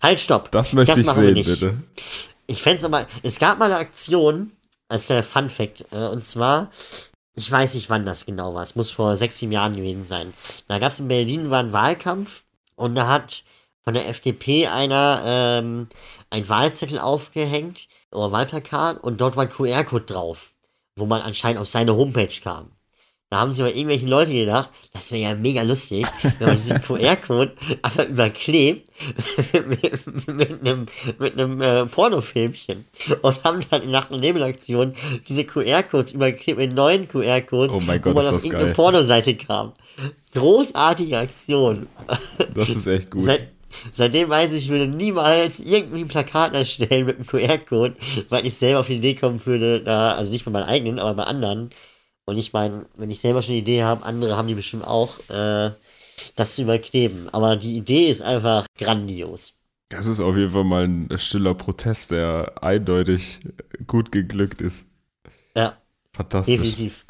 [0.00, 0.50] Halt, stopp.
[0.52, 1.82] Das möchte das ich sehen, bitte.
[2.46, 3.06] Ich fände es aber.
[3.22, 4.52] Es gab mal eine Aktion,
[4.92, 6.70] als der Fun Fact, äh, und zwar.
[7.34, 8.62] Ich weiß nicht, wann das genau war.
[8.62, 10.34] Es muss vor sechs, sieben Jahren gewesen sein.
[10.68, 12.44] Da gab es in Berlin war ein Wahlkampf
[12.76, 13.42] und da hat
[13.84, 15.88] von der FDP einer ähm,
[16.28, 20.52] ein Wahlzettel aufgehängt oder Wahlplakat und dort war ein QR-Code drauf,
[20.94, 22.71] wo man anscheinend auf seine Homepage kam.
[23.32, 26.06] Da haben sich aber irgendwelche Leute gedacht, das wäre ja mega lustig,
[26.38, 28.86] wenn man diesen QR-Code einfach überklebt
[29.54, 30.86] mit, mit einem,
[31.18, 32.84] mit einem äh, Pornofilmchen
[33.22, 34.94] und haben dann nach einer Nebelaktion
[35.26, 38.74] diese QR-Codes überklebt mit neuen QR-Codes, Oh mein wo man ist auf das irgendeine geil.
[38.74, 39.72] Pornoseite kam.
[40.34, 41.86] Großartige Aktion.
[42.54, 43.22] Das ist echt gut.
[43.22, 43.48] Seit,
[43.92, 47.96] seitdem weiß ich, ich würde niemals irgendwie ein Plakat erstellen mit einem QR-Code,
[48.28, 51.14] weil ich selber auf die Idee kommen würde, da, also nicht bei meinen eigenen, aber
[51.14, 51.70] bei anderen.
[52.24, 55.18] Und ich meine, wenn ich selber schon eine Idee habe, andere haben die bestimmt auch,
[55.28, 55.70] äh,
[56.36, 57.28] das zu überkleben.
[57.32, 59.54] Aber die Idee ist einfach grandios.
[59.88, 63.40] Das ist auf jeden Fall mal ein stiller Protest, der eindeutig
[63.86, 64.86] gut geglückt ist.
[65.56, 65.76] Ja,
[66.14, 66.56] Fantastisch.
[66.56, 67.04] definitiv.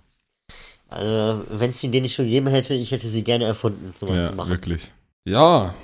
[0.88, 4.16] Also, wenn es die Idee nicht schon gegeben hätte, ich hätte sie gerne erfunden, sowas
[4.16, 4.50] Ja, zu machen.
[4.50, 4.92] wirklich.
[5.24, 5.74] Ja,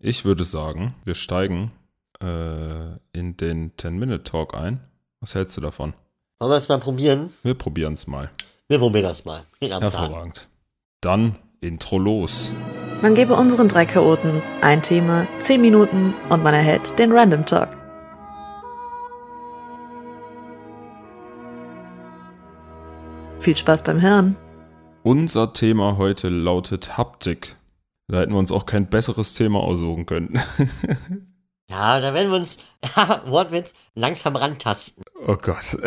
[0.00, 1.70] ich würde sagen, wir steigen
[2.20, 4.80] äh, in den 10-Minute-Talk ein.
[5.20, 5.94] Was hältst du davon?
[6.40, 7.30] Wollen wir es mal probieren?
[7.44, 8.30] Wir probieren es mal.
[8.72, 9.42] Wir probieren das mal.
[9.60, 10.48] Hervorragend.
[11.02, 12.54] Dann Intro los.
[13.02, 17.68] Man gebe unseren drei Chaoten ein Thema, 10 Minuten und man erhält den Random Talk.
[23.40, 24.36] Viel Spaß beim Hören.
[25.02, 27.56] Unser Thema heute lautet Haptik.
[28.08, 30.40] Da hätten wir uns auch kein besseres Thema aussuchen können.
[31.68, 32.58] Ja, da werden wir uns,
[33.26, 35.04] Wortwitz, langsam rantasten.
[35.26, 35.78] oh Gott.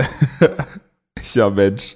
[1.35, 1.95] ja, Mensch.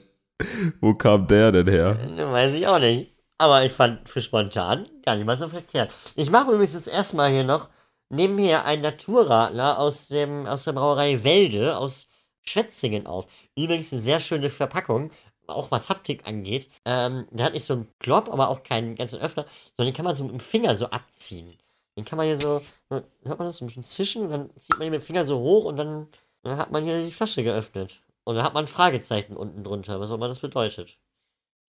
[0.79, 1.97] Wo kam der denn her?
[2.31, 3.13] Weiß ich auch nicht.
[3.37, 5.93] Aber ich fand für spontan gar nicht mal so verkehrt.
[6.15, 7.69] Ich mache übrigens jetzt erstmal hier noch
[8.09, 12.07] nebenher einen Naturradler aus, dem, aus der Brauerei Welde aus
[12.43, 13.27] Schwetzingen auf.
[13.55, 15.11] Übrigens eine sehr schöne Verpackung,
[15.47, 16.69] auch was Haptik angeht.
[16.85, 19.45] Ähm, der hat nicht so einen Klopp, aber auch keinen ganzen Öffner,
[19.77, 21.57] sondern den kann man so mit dem Finger so abziehen.
[21.95, 24.87] Den kann man hier so, hört man das, so ein bisschen zischen dann zieht man
[24.87, 26.07] ihn mit dem Finger so hoch und dann,
[26.43, 28.01] dann hat man hier die Flasche geöffnet.
[28.23, 30.97] Und dann hat man ein Fragezeichen unten drunter, was auch immer das bedeutet.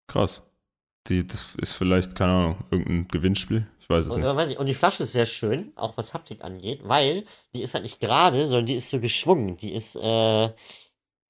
[0.07, 0.43] Krass.
[1.07, 3.67] Die, das ist vielleicht, keine Ahnung, irgendein Gewinnspiel.
[3.81, 4.29] Ich weiß es Und, nicht.
[4.31, 7.63] äh, weiß ich, und die Flasche ist sehr schön, auch was Haptik angeht, weil die
[7.63, 9.57] ist halt nicht gerade, sondern die ist so geschwungen.
[9.57, 10.51] Die ist äh,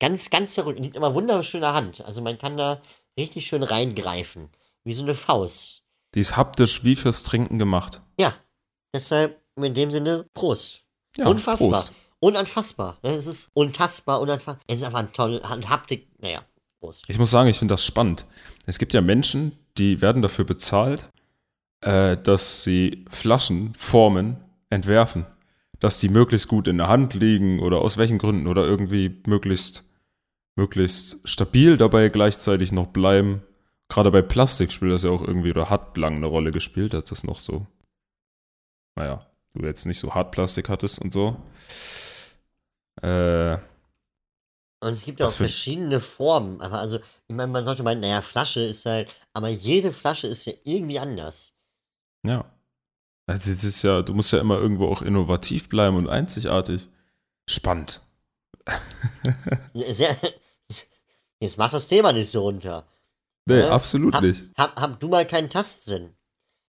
[0.01, 0.79] ganz, ganz verrückt.
[0.79, 2.05] und Liegt immer wunderschön in der Hand.
[2.05, 2.83] Also man kann da
[3.17, 4.49] richtig schön reingreifen.
[4.83, 5.83] Wie so eine Faust.
[6.15, 8.03] Die ist haptisch wie fürs Trinken gemacht.
[8.19, 8.35] Ja.
[8.93, 10.85] Deshalb in dem Sinne Prost.
[11.17, 11.71] Ja, Unfassbar.
[11.71, 11.93] Prost.
[12.21, 12.99] Unanfassbar.
[13.03, 13.15] ne?
[13.15, 14.63] Es ist untastbar, unanfassbar.
[14.67, 16.07] Es ist einfach ein toll, ein Haptik.
[16.21, 16.45] Naja,
[16.81, 17.05] Prost.
[17.09, 18.27] Ich muss sagen, ich finde das spannend.
[18.67, 21.09] Es gibt ja Menschen, die werden dafür bezahlt,
[21.81, 24.37] äh, dass sie Flaschen formen,
[24.69, 25.27] entwerfen.
[25.79, 29.85] Dass die möglichst gut in der Hand liegen oder aus welchen Gründen oder irgendwie möglichst,
[30.57, 33.43] möglichst stabil dabei gleichzeitig noch bleiben.
[33.89, 37.05] Gerade bei Plastik spielt das ja auch irgendwie oder hat lang eine Rolle gespielt, dass
[37.05, 37.67] das noch so,
[38.95, 41.37] naja, du jetzt nicht so Hartplastik hattest und so.
[43.03, 43.55] Äh,
[44.83, 46.61] Und es gibt ja auch verschiedene Formen.
[46.61, 50.45] Aber also, ich meine, man sollte meinen, naja, Flasche ist halt, aber jede Flasche ist
[50.47, 51.53] ja irgendwie anders.
[52.27, 52.45] Ja.
[53.27, 56.89] Also das ist ja, du musst ja immer irgendwo auch innovativ bleiben und einzigartig.
[57.49, 58.01] Spannend.
[59.75, 60.17] Sehr,
[61.41, 62.87] jetzt mach das Thema nicht so runter.
[63.47, 63.71] Nee, Ja.
[63.71, 64.45] absolut Hab, nicht.
[64.57, 66.15] hab, hab du mal keinen Tastsinn.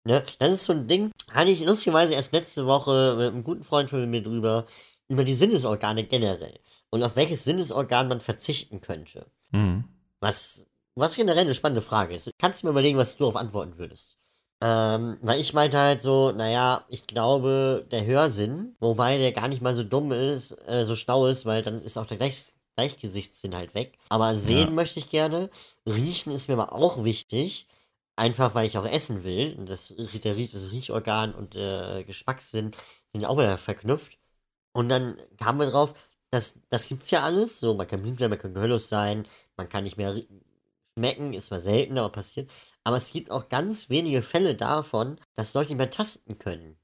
[0.05, 0.23] Ne?
[0.39, 3.89] Das ist so ein Ding, hatte ich lustigerweise erst letzte Woche mit einem guten Freund
[3.89, 4.65] von mir drüber,
[5.09, 6.59] über die Sinnesorgane generell.
[6.89, 9.25] Und auf welches Sinnesorgan man verzichten könnte.
[9.51, 9.85] Mhm.
[10.19, 10.65] Was,
[10.95, 12.31] was generell eine spannende Frage ist.
[12.39, 14.17] Kannst du mir überlegen, was du darauf antworten würdest?
[14.63, 19.61] Ähm, weil ich meinte halt so, naja, ich glaube, der Hörsinn, wobei der gar nicht
[19.61, 23.55] mal so dumm ist, äh, so schlau ist, weil dann ist auch der Gleich Gleichgesichtssinn
[23.55, 23.97] halt weg.
[24.09, 24.69] Aber sehen Ja.
[24.69, 25.49] möchte ich gerne.
[25.87, 27.67] Riechen ist mir aber auch wichtig.
[28.15, 29.55] Einfach weil ich auch essen will.
[29.57, 29.93] Und das,
[30.23, 32.71] der, das Riechorgan und äh, Geschmackssinn
[33.11, 34.17] sind ja auch wieder verknüpft.
[34.77, 35.95] Und dann kamen wir drauf,
[36.29, 37.59] das, das gibt's ja alles.
[37.59, 40.21] So, man kann blind werden, man kann gehörlos sein, man kann nicht mehr
[40.95, 42.47] schmecken, ist mal selten, aber passiert.
[42.83, 46.77] Aber es gibt auch ganz wenige Fälle davon, dass Leute nicht mehr tasten können.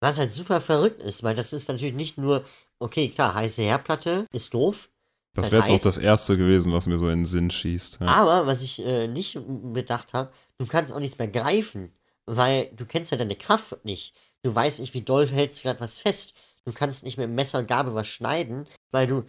[0.00, 2.44] Was halt super verrückt ist, weil das ist natürlich nicht nur,
[2.78, 4.88] okay, klar, heiße Herdplatte ist doof,
[5.34, 8.02] Das Halt wäre jetzt auch das erste gewesen, was mir so in den Sinn schießt.
[8.02, 8.06] Ja.
[8.06, 11.92] aber was ich äh, nicht bedacht habe, du kannst auch nichts mehr greifen,
[12.26, 14.14] weil du kennst ja deine Kraft nicht.
[14.42, 16.34] Du weißt nicht, wie doll hältst du gerade was fest.
[16.64, 19.24] Du kannst nicht mit Messer und Gabel was schneiden, weil du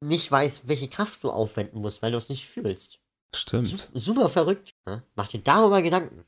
[0.00, 2.98] nicht weißt, welche Kraft du aufwenden musst, weil du es nicht fühlst.
[3.34, 3.88] Su Stimmt.
[3.94, 4.70] super verrückt.
[4.86, 5.02] Ne?
[5.14, 6.24] Mach dir darüber Gedanken.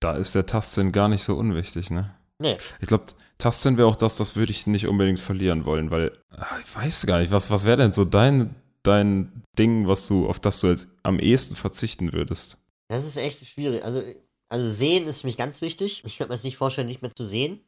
[0.00, 2.14] Da ist der Tastsinn gar nicht so unwichtig, ne?
[2.38, 2.56] Nee.
[2.80, 3.06] Ich glaube,
[3.38, 7.06] Tastsinn wäre auch das, das würde ich nicht unbedingt verlieren wollen, weil ah, ich weiß
[7.06, 10.68] gar nicht, was, was wäre denn so dein, dein Ding, was du, auf das du
[10.68, 12.58] jetzt am ehesten verzichten würdest?
[12.88, 13.84] Das ist echt schwierig.
[13.84, 14.02] Also,
[14.48, 16.02] also sehen ist für mich ganz wichtig.
[16.04, 17.60] Ich könnte mir das nicht vorstellen, nicht mehr zu sehen.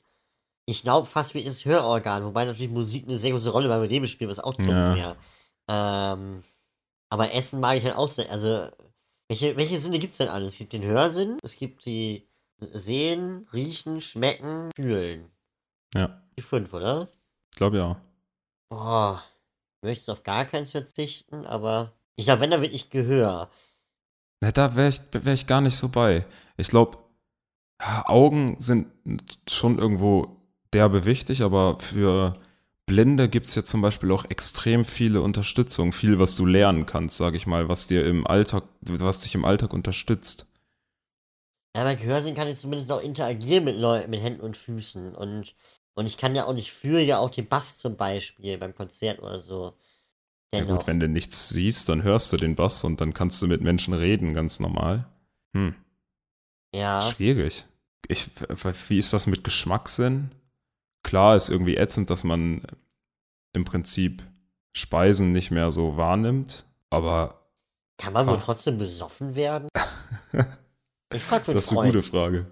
[0.70, 3.90] Ich glaube fast wie das Hörorgan, wobei natürlich Musik eine sehr große Rolle bei meinem
[3.90, 4.94] Leben spielt, was auch dumm Ja.
[4.94, 5.16] wäre.
[5.68, 6.44] Ähm,
[7.09, 8.30] aber Essen mag ich halt auch sehr.
[8.30, 8.68] Also,
[9.28, 10.52] Welche, welche Sinne gibt es denn alles?
[10.52, 12.26] Es gibt den Hörsinn, es gibt die
[12.72, 15.30] Sehen, Riechen, Schmecken, Fühlen.
[15.94, 17.09] Ja, Die fünf, oder?
[17.52, 18.00] ich glaube ja.
[18.70, 19.22] Boah,
[19.83, 23.50] ich möchte auf gar keins verzichten, aber ich glaube, wenn, dann wirklich Gehör.
[24.40, 26.26] Na, da wäre ich, wär ich gar nicht so bei.
[26.56, 26.98] Ich glaube,
[28.04, 28.87] Augen sind
[29.48, 30.37] schon irgendwo
[30.72, 32.38] derbe wichtig, aber für
[32.87, 37.16] Blinde gibt es ja zum Beispiel auch extrem viele Unterstützung, viel, was du lernen kannst,
[37.16, 40.46] sage ich mal, was dir im Alltag, was dich im Alltag unterstützt.
[41.76, 45.14] Ja, bei Gehörsinn kann ich zumindest noch interagieren mit Leuten, mit Händen und Füßen.
[45.14, 45.54] Und,
[45.94, 49.20] und ich kann ja auch nicht führe ja auch den Bass zum Beispiel beim Konzert
[49.20, 49.74] oder so.
[50.52, 53.46] Ja gut, wenn du nichts siehst, dann hörst du den Bass und dann kannst du
[53.46, 55.06] mit Menschen reden, ganz normal.
[55.54, 55.76] Hm,
[56.74, 57.00] ja.
[57.02, 57.66] schwierig.
[58.09, 58.28] Ich,
[58.88, 60.33] wie ist das mit Geschmackssinn?
[61.02, 62.62] Klar ist irgendwie ätzend, dass man
[63.52, 64.22] im Prinzip
[64.72, 67.40] Speisen nicht mehr so wahrnimmt, aber
[67.98, 68.44] Kann man wohl Ach.
[68.44, 69.68] trotzdem besoffen werden?
[71.12, 72.46] Ich frage für einen das ist eine gute Frage.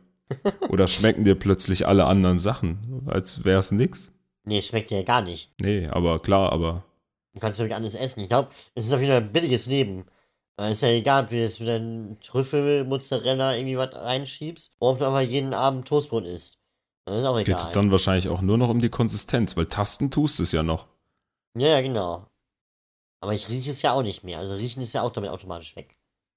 [0.68, 4.12] Oder schmecken dir plötzlich alle anderen Sachen, als wäre es nix?
[4.42, 5.52] Nee, schmeckt dir ja gar nicht.
[5.61, 6.84] Nee, aber klar, aber
[7.34, 8.20] Du kannst wirklich alles essen.
[8.20, 10.06] Ich glaube, es ist auf jeden Fall ein billiges Leben.
[10.56, 14.90] Es ist ja egal, ob du jetzt wieder einen Trüffel, Mozzarella, irgendwie was reinschiebst, oder
[14.90, 16.58] ob du einfach jeden Abend Toastbrot isst.
[17.09, 17.73] Das ist auch geht egal.
[17.73, 20.87] dann wahrscheinlich auch nur noch um die Konsistenz, weil Tasten tust es ja noch.
[21.57, 22.27] Ja, ja, genau.
[23.21, 24.38] Aber ich rieche es ja auch nicht mehr.
[24.38, 25.97] Also riechen ist ja auch damit automatisch weg.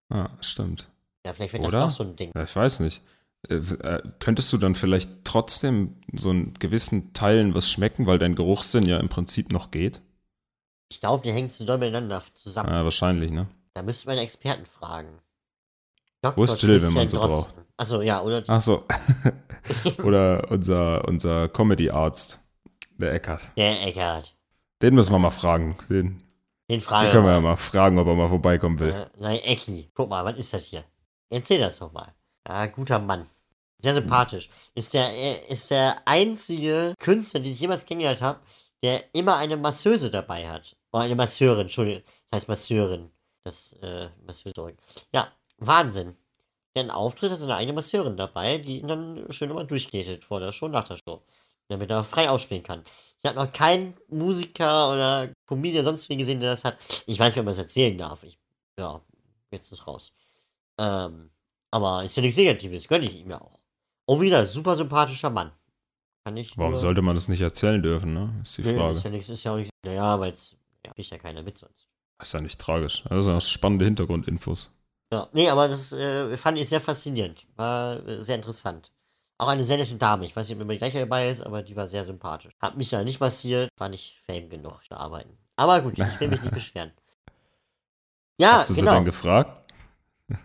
[0.10, 0.90] Ah, stimmt.
[1.26, 1.86] Ja, vielleicht wird das Oder?
[1.86, 2.32] auch so ein Ding.
[2.34, 3.02] Ja, ich weiß nicht.
[3.50, 8.36] Äh, äh, könntest du dann vielleicht trotzdem so einen gewissen Teilen was schmecken, weil dein
[8.36, 10.02] Geruchssinn ja im Prinzip noch geht?
[10.90, 12.70] Ich glaube, die hängen zu doll miteinander zusammen.
[12.70, 13.48] Ja, wahrscheinlich, ne?
[13.74, 15.22] Da wir einen Experten fragen.
[16.36, 17.54] Wo ist Jill, wenn man sie braucht?
[17.82, 18.44] Achso, ja, oder?
[18.48, 18.84] Ach so.
[20.04, 22.39] Oder unser, unser Comedy-Arzt,
[22.98, 23.50] der Eckart.
[23.58, 24.36] Der Eckart.
[24.84, 25.76] Den müssen wir mal fragen.
[25.89, 26.22] Den, Den
[26.70, 28.91] den fragen können wir wir ja mal fragen, ob er mal vorbeikommen will.
[28.91, 29.89] Äh, nein, Ecki.
[29.96, 30.84] Guck mal, was ist das hier?
[31.32, 32.13] Erzähl das doch mal.
[32.48, 33.26] Ja, guter Mann.
[33.80, 34.48] Sehr sympathisch.
[34.76, 38.41] Ist der, er ist der einzige Künstler, den ich jemals kennengelernt habe,
[38.84, 40.76] der immer eine Masseuse dabei hat.
[40.91, 42.04] Oder eine Masseurin, Entschuldigung.
[42.30, 43.10] Das heißt Masseurin.
[43.44, 44.76] Das, äh, Masseuse.
[45.12, 46.15] Ja, Wahnsinn.
[46.76, 50.40] Der einen Auftritt hat seine eigene Masseurin dabei, die ihn dann schön immer durchknetet vor
[50.40, 51.22] der Show, nach der Show.
[51.68, 52.84] Damit er frei ausspielen kann.
[53.20, 56.78] Ich habe noch keinen Musiker oder Comedian sonst wie gesehen, der das hat.
[57.06, 58.24] Ich weiß nicht, ob man das erzählen darf.
[58.24, 58.38] Ich,
[58.80, 59.02] ja,
[59.52, 60.12] jetzt ist raus.
[60.78, 61.30] Ähm,
[61.72, 63.60] aber ist ja nichts Negatives, gönne ich ihm ja auch.
[64.06, 65.52] Oh, wieder, super sympathischer Mann.
[66.26, 66.58] Kann ich.
[66.58, 68.34] Warum sollte man das nicht erzählen dürfen, ne?
[68.42, 68.92] Ist die Nö, Frage.
[68.98, 69.72] Ist ja nichts, ist ja auch nichts.
[69.86, 70.58] Naja, weil es.
[70.86, 71.88] Ja, kriegt ja keiner mit sonst.
[72.22, 73.04] Ist ja nicht tragisch.
[73.10, 74.72] Das sind spannende Hintergrundinfos.
[75.12, 77.45] Ja, nee, aber das äh, fand ich sehr faszinierend.
[77.56, 78.91] War äh, sehr interessant.
[79.38, 80.26] Auch eine sehr nette Dame.
[80.26, 82.54] Ich weiß nicht, ob immer die gleiche dabei ist, aber die war sehr sympathisch.
[82.62, 85.38] Hat mich da nicht massiert, war nicht fame genug zu arbeiten.
[85.56, 86.91] Aber gut, ich will mich nicht beschweren.
[88.39, 88.93] Ja, Hast du sie genau.
[88.93, 89.74] dann gefragt?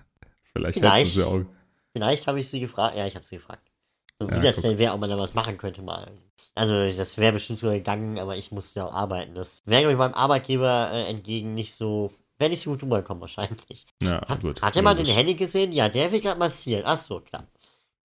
[0.52, 1.12] Vielleicht, Vielleicht.
[1.12, 1.44] sie auch.
[1.92, 2.96] Vielleicht habe ich sie gefragt.
[2.96, 3.70] Ja, ich habe sie gefragt.
[4.18, 4.64] So, wie Ja, das guck.
[4.64, 6.10] denn wäre, ob man da was machen könnte mal.
[6.54, 9.34] Also, das wäre bestimmt sogar gegangen, aber ich musste ja auch arbeiten.
[9.34, 12.12] Das wäre, glaube ich, meinem Arbeitgeber äh, entgegen nicht so.
[12.38, 13.86] Wäre nicht so gut rüberkommen, wahrscheinlich.
[14.02, 14.60] Ja, Hat, gut.
[14.62, 15.06] hat mal den.
[15.06, 15.72] Henny gesehen?
[15.72, 16.82] Ja, der wird gerade massieren.
[16.86, 17.46] Ach so, klar.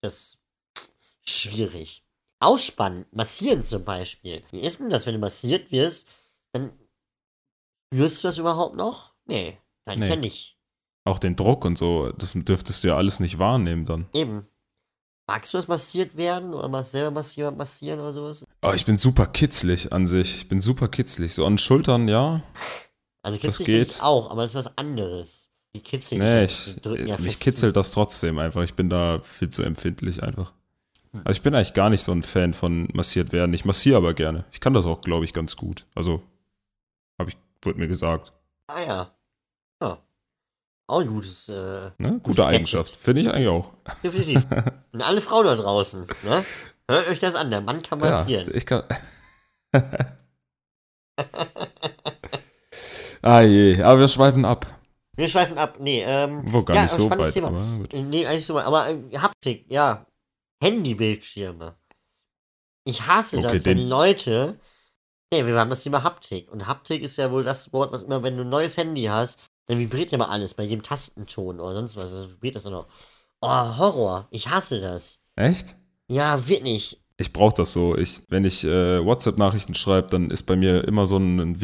[0.02, 0.38] Das
[1.24, 2.04] schwierig.
[2.40, 4.44] Ausspannen, massieren zum Beispiel.
[4.52, 6.08] Wie ist denn das, wenn du massiert wirst?
[6.54, 6.72] Dann
[7.94, 9.14] spürst du das überhaupt noch?
[9.26, 10.10] Nee, dann Nee.
[10.10, 10.58] ja nicht.
[11.04, 14.08] Auch den Druck und so, das dürftest du ja alles nicht wahrnehmen dann.
[14.14, 14.48] Eben.
[15.28, 18.46] Magst du das massiert werden oder machst selber massieren, massieren oder sowas?
[18.62, 20.36] Oh, ich bin super kitzlig an sich.
[20.36, 21.34] Ich bin super kitzlig.
[21.34, 22.42] So an Schultern, ja.
[23.24, 24.02] Also Das kitzelig bin geht.
[24.02, 25.50] auch, aber das ist was anderes.
[25.76, 28.64] Die kitzeln Nee, ich, drücken ja mich kitzelt das trotzdem einfach.
[28.64, 30.52] Ich bin da viel zu empfindlich einfach.
[31.14, 31.22] Hm.
[31.24, 33.54] Also ich bin eigentlich gar nicht so ein Fan von massiert werden.
[33.54, 34.44] Ich massiere aber gerne.
[34.52, 35.86] Ich kann das auch, glaube ich, ganz gut.
[35.96, 36.22] Also,
[37.20, 38.34] habe ich, wurde mir gesagt.
[38.68, 39.12] Ah ja.
[39.82, 39.98] Ja.
[40.88, 42.20] Auch ein gutes, äh, Ne?
[42.22, 42.96] Gutes Gute Eigenschaft.
[42.96, 43.72] Finde ich eigentlich auch.
[44.04, 44.46] definitiv.
[44.92, 46.44] Und alle Frauen da draußen, ne?
[46.90, 48.48] Hört euch das an, der Mann kann massieren.
[48.48, 48.84] Ja, ich kann.
[53.22, 54.66] ah je, aber wir schweifen ab.
[55.16, 55.78] Wir schweifen ab.
[55.80, 56.44] Nee, ähm.
[56.46, 57.34] Wo gar ja, nicht so weit.
[57.34, 57.50] Thema.
[57.50, 57.94] Aber gut.
[57.94, 58.66] Nee, eigentlich so weit.
[58.66, 60.06] Aber äh, Haptik, ja.
[60.64, 61.76] Handybildschirme.
[62.86, 64.60] Ich hasse Okay, das, wenn Leute.
[65.34, 66.52] Nee, wir haben das Thema Haptik.
[66.52, 69.40] Und Haptik ist ja wohl das Wort, was immer, wenn du ein neues Handy hast,
[69.68, 72.12] dann vibriert ja mal alles bei jedem Tastenton oder sonst was.
[72.12, 72.88] Also vibriert das auch noch.
[73.42, 74.28] Oh, Horror.
[74.32, 75.20] Ich hasse das.
[75.36, 75.78] Echt?
[76.08, 77.02] Ja, wirklich.
[77.18, 77.96] Ich brauche das so.
[77.96, 81.62] Ich, wenn ich äh, WhatsApp-Nachrichten schreibe, dann ist bei mir immer so ein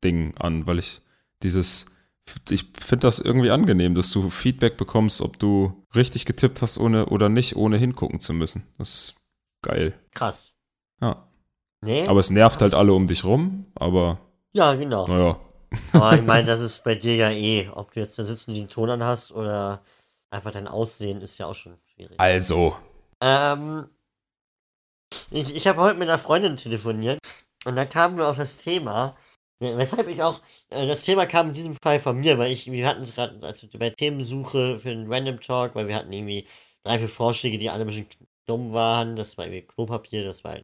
[0.00, 1.00] Vibrationsding an, weil ich
[1.42, 1.86] dieses.
[2.48, 7.06] Ich finde das irgendwie angenehm, dass du Feedback bekommst, ob du richtig getippt hast ohne
[7.06, 8.66] oder nicht, ohne hingucken zu müssen.
[8.78, 9.14] Das ist
[9.62, 9.94] geil.
[10.12, 10.54] Krass.
[11.00, 11.24] Ja.
[11.80, 12.06] Nee?
[12.06, 14.20] Aber es nervt halt alle um dich rum, aber
[14.52, 15.08] ja, genau.
[15.08, 15.40] naja,
[15.92, 18.68] Aber ich meine, das ist bei dir ja eh, ob du jetzt da sitzen den
[18.68, 19.82] Ton an hast oder
[20.30, 22.20] einfach dein Aussehen ist ja auch schon schwierig.
[22.20, 22.76] Also,
[23.20, 23.88] Ähm,
[25.30, 27.18] ich ich habe heute mit einer Freundin telefoniert
[27.64, 29.16] und da kamen wir auf das Thema,
[29.60, 32.86] weshalb ich auch, äh, das Thema kam in diesem Fall von mir, weil ich, wir
[32.86, 36.46] hatten es gerade, als wir bei Themensuche für den Random Talk, weil wir hatten irgendwie
[36.82, 38.08] drei, vier Vorschläge, die alle ein bisschen
[38.46, 40.58] dumm waren, das war irgendwie Klopapier, das war,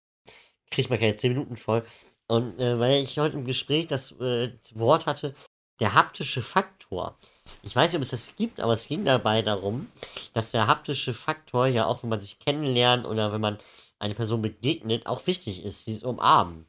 [0.71, 1.85] kriegt man keine zehn Minuten voll.
[2.29, 5.35] Und äh, weil ich heute im Gespräch das äh, Wort hatte,
[5.81, 7.19] der haptische Faktor.
[7.63, 9.89] Ich weiß nicht, ob es das gibt, aber es ging dabei darum,
[10.33, 13.59] dass der haptische Faktor ja auch, wenn man sich kennenlernt oder wenn man
[13.99, 16.67] eine Person begegnet, auch wichtig ist, dieses Umarmen.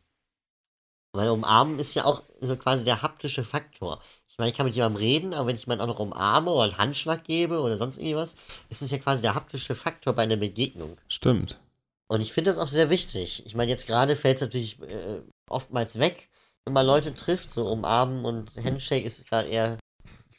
[1.17, 3.99] Weil Umarmen ist ja auch so quasi der haptische Faktor.
[4.29, 6.65] Ich meine, ich kann mit jemandem reden, aber wenn ich jemanden auch noch umarme oder
[6.65, 8.35] einen Handschlag gebe oder sonst irgendwas,
[8.69, 10.95] ist es ja quasi der haptische Faktor bei einer Begegnung.
[11.07, 11.59] stimmt.
[12.07, 13.43] Und ich finde das auch sehr wichtig.
[13.47, 16.29] Ich meine, jetzt gerade fällt es natürlich äh, oftmals weg,
[16.65, 17.49] wenn man Leute trifft.
[17.49, 19.77] So umarmen und Handshake ist gerade eher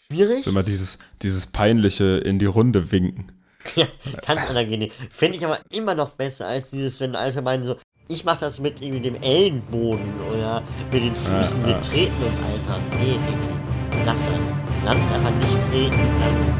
[0.07, 0.38] schwierig.
[0.38, 3.33] Ist immer dieses, dieses peinliche in die Runde winken.
[3.75, 3.87] Ja,
[4.27, 4.91] ganz unangenehm.
[5.11, 7.77] Finde ich aber immer noch besser als dieses, wenn Alte meinen so,
[8.09, 11.81] ich mache das mit irgendwie dem Ellenbogen oder mit den Füßen, Ja, wir ja.
[11.81, 12.79] treten uns einfach.
[12.99, 14.03] Nee, nee, nee.
[14.05, 14.53] Lass das.
[14.85, 15.99] Lass es einfach nicht treten.
[16.18, 16.59] Lass es.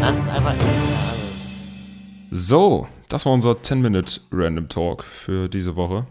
[0.00, 0.60] Lass es einfach in
[2.30, 6.06] So, das war unser 10-Minute Random Talk für diese Woche.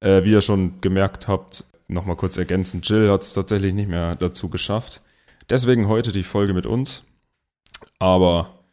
[0.00, 4.16] Äh, wie ihr schon gemerkt habt, nochmal kurz ergänzend, Jill hat es tatsächlich nicht mehr
[4.16, 5.00] dazu geschafft.
[5.48, 7.04] Deswegen heute die Folge mit uns.
[8.00, 8.64] Aber,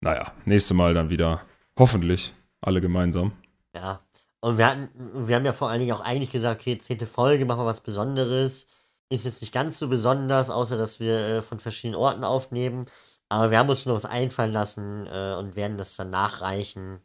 [0.00, 1.40] naja, nächste Mal dann wieder,
[1.76, 3.32] hoffentlich, alle gemeinsam.
[3.74, 4.00] Ja.
[4.40, 4.88] Und wir hatten,
[5.28, 7.80] wir haben ja vor allen Dingen auch eigentlich gesagt, okay, zehnte Folge, machen wir was
[7.80, 8.66] Besonderes.
[9.10, 12.86] Ist jetzt nicht ganz so besonders, außer dass wir äh, von verschiedenen Orten aufnehmen.
[13.28, 17.00] Aber wir haben uns schon noch was einfallen lassen äh, und werden das dann nachreichen.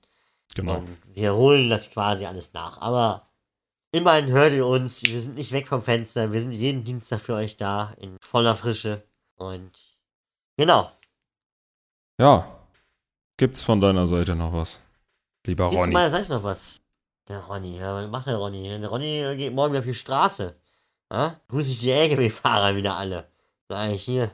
[0.56, 0.78] Genau.
[0.78, 2.80] Und wir holen das quasi alles nach.
[2.80, 3.28] Aber
[3.92, 5.04] immerhin hört ihr uns.
[5.04, 6.32] Wir sind nicht weg vom Fenster.
[6.32, 9.04] Wir sind jeden Dienstag für euch da in voller Frische.
[9.36, 9.72] Und
[10.58, 10.92] genau.
[12.20, 12.60] Ja,
[13.38, 14.82] gibt's von deiner Seite noch was?
[15.46, 15.94] Lieber Ist Ronny.
[15.94, 16.83] mal, sag ich noch was.
[17.30, 18.68] Der Ronny, was macht der Ronny?
[18.80, 20.56] Der Ronny geht morgen wieder auf die Straße.
[21.12, 21.40] Ja?
[21.48, 23.32] Grüße ich die LKW-Fahrer wieder alle.
[23.70, 24.32] Sag ich hier,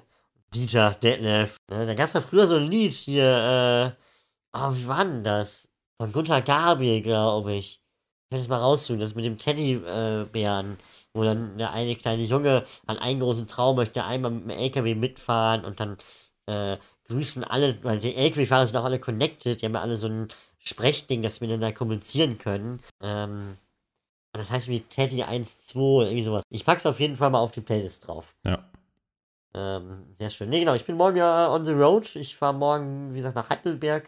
[0.53, 1.57] Dieter, Detlef.
[1.69, 1.85] Ne?
[1.85, 5.71] Da gab's ja früher so ein Lied hier, äh, oh, wie war denn das?
[6.01, 7.81] Von Gunther Gabriel, glaube ich.
[8.29, 10.77] Ich werde es mal raussuchen, das mit dem Teddybären,
[11.13, 14.95] wo dann der eine kleine Junge an einen großen Traum möchte einmal mit dem LKW
[14.95, 15.97] mitfahren und dann
[16.47, 16.77] äh,
[17.09, 20.27] grüßen alle, weil die LKW-Fahrer sind auch alle connected, die haben ja alle so ein
[20.59, 22.79] Sprechding, dass wir miteinander kommunizieren können.
[23.01, 23.57] Ähm,
[24.31, 26.43] und das heißt wie Teddy 1.2 oder irgendwie sowas.
[26.49, 28.35] Ich pack's auf jeden Fall mal auf die Playlist drauf.
[28.45, 28.69] Ja.
[29.55, 30.49] Ähm, sehr schön.
[30.49, 32.15] Nee, genau, ich bin morgen ja on the road.
[32.15, 34.07] Ich fahre morgen, wie gesagt, nach Heidelberg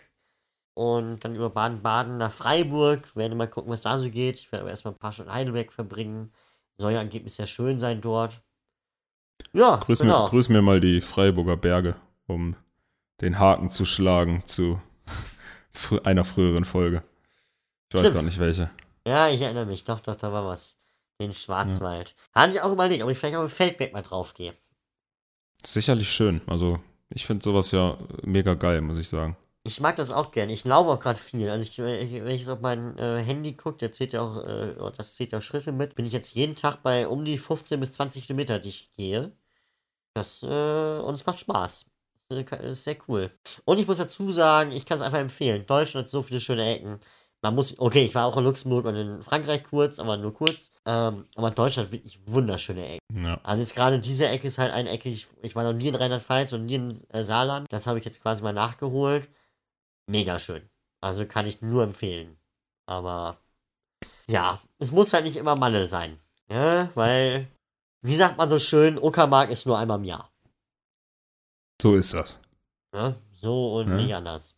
[0.75, 3.15] und dann über Baden-Baden nach Freiburg.
[3.15, 4.37] Werde mal gucken, was da so geht.
[4.37, 6.31] Ich werde aber erstmal ein paar Stunden Heidelberg verbringen.
[6.77, 8.41] Soll ja angeblich sehr schön sein dort.
[9.53, 10.25] Ja, Grüß, genau.
[10.25, 11.95] mir, grüß mir mal die Freiburger Berge,
[12.27, 12.55] um
[13.21, 14.81] den Haken zu schlagen zu
[16.03, 17.03] einer früheren Folge.
[17.89, 18.15] Ich weiß Stimmt.
[18.15, 18.69] gar nicht welche.
[19.05, 19.83] Ja, ich erinnere mich.
[19.83, 20.77] Doch, doch, da war was.
[21.19, 22.15] Den Schwarzwald.
[22.33, 24.53] Hatte ich auch überlegt, ob ich vielleicht auf den Feldberg mal drauf gehe.
[25.65, 26.41] Sicherlich schön.
[26.47, 26.79] Also,
[27.09, 29.37] ich finde sowas ja mega geil, muss ich sagen.
[29.63, 30.49] Ich mag das auch gern.
[30.49, 31.47] Ich laufe auch gerade viel.
[31.49, 34.73] Also ich, wenn ich jetzt auf mein äh, Handy gucke, der zählt ja auch, äh,
[34.97, 37.93] das zählt ja Schritte mit, bin ich jetzt jeden Tag bei um die 15 bis
[37.93, 39.31] 20 Kilometer, die ich gehe.
[40.15, 41.90] Das, äh, und es macht Spaß.
[42.37, 43.31] Ist, sehr cool.
[43.65, 45.65] Und ich muss dazu sagen, ich kann es einfach empfehlen.
[45.65, 46.99] Deutschland hat so viele schöne Ecken.
[47.43, 50.71] Man muss, okay, ich war auch in Luxemburg und in Frankreich kurz, aber nur kurz.
[50.85, 53.25] Ähm, aber Deutschland hat wirklich wunderschöne Ecken.
[53.25, 53.39] Ja.
[53.43, 55.95] Also jetzt gerade diese Ecke ist halt eine Ecke, ich, ich war noch nie in
[55.95, 57.65] Rheinland-Pfalz und nie in äh, Saarland.
[57.71, 59.27] Das habe ich jetzt quasi mal nachgeholt.
[60.07, 60.69] Mega schön.
[61.01, 62.37] Also kann ich nur empfehlen.
[62.85, 63.37] Aber
[64.29, 66.19] ja, es muss halt nicht immer Malle sein.
[66.49, 67.47] Ja, weil,
[68.01, 70.30] wie sagt man so schön, Uckermark ist nur einmal im Jahr.
[71.81, 72.39] So ist das.
[72.93, 73.95] Ja, so und Ja.
[73.95, 74.55] nicht anders.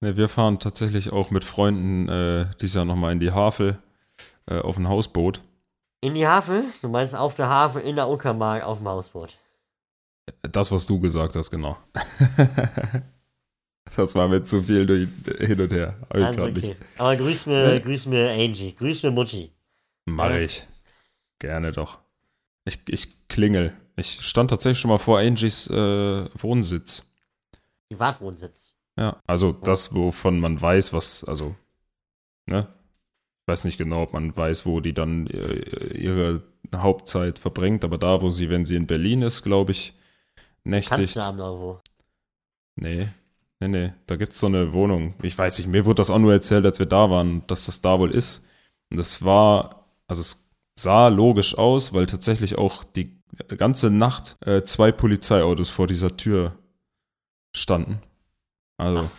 [0.00, 3.78] Ne, wir fahren tatsächlich auch mit Freunden äh, dieses Jahr nochmal in die Havel
[4.46, 5.40] äh, auf ein Hausboot.
[6.00, 6.64] In die Havel?
[6.80, 9.36] Du meinst auf der Havel in der Uckermark auf dem Hausboot.
[10.42, 11.76] Das, was du gesagt hast, genau.
[13.96, 15.08] das war mir zu viel durch,
[15.46, 15.96] hin und her.
[16.14, 16.76] Ich Also okay.
[16.98, 19.52] Aber grüß mir, grüß mir Angie, grüß mir Mutti.
[20.06, 20.38] Mach Ja.
[20.38, 20.66] ich.
[21.38, 21.98] Gerne doch.
[22.64, 23.72] Ich, ich klingel.
[23.96, 27.04] Ich stand tatsächlich schon mal vor Angies äh, Wohnsitz.
[27.90, 28.74] Privatwohnsitz.
[28.98, 31.54] Ja, also das, wovon man weiß, was, also,
[32.46, 32.68] ne?
[33.42, 36.42] Ich weiß nicht genau, ob man weiß, wo die dann äh, ihre
[36.74, 39.94] Hauptzeit verbringt, aber da, wo sie, wenn sie in Berlin ist, glaube ich,
[40.64, 40.98] nächtigt.
[40.98, 41.80] Kanzleramt irgendwo.
[42.76, 43.08] Nee,
[43.60, 43.92] nee, nee.
[44.06, 45.14] Da gibt's so eine Wohnung.
[45.22, 47.82] Ich weiß nicht, mir wurde das auch nur erzählt, als wir da waren, dass das
[47.82, 48.46] da wohl ist.
[48.90, 53.21] Und das war, also es sah logisch aus, weil tatsächlich auch die
[53.56, 56.56] ganze Nacht äh, zwei Polizeiautos vor dieser Tür
[57.54, 58.02] standen.
[58.76, 59.10] Also,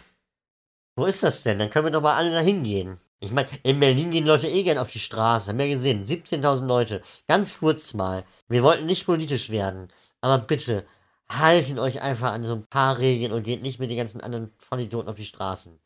[0.96, 1.60] Wo ist das denn?
[1.60, 3.00] Dann können wir doch mal alle da hingehen.
[3.20, 5.50] Ich meine, in Berlin gehen Leute eh gern auf die Straße.
[5.50, 6.04] Haben wir gesehen.
[6.06, 7.02] 17.000 Leute.
[7.28, 8.26] Ganz kurz mal.
[8.50, 9.88] Wir wollten nicht politisch werden.
[10.20, 10.86] Aber bitte,
[11.30, 14.50] haltet euch einfach an so ein paar Regeln und geht nicht mit den ganzen anderen
[14.60, 15.80] Vollidioten auf die Straßen.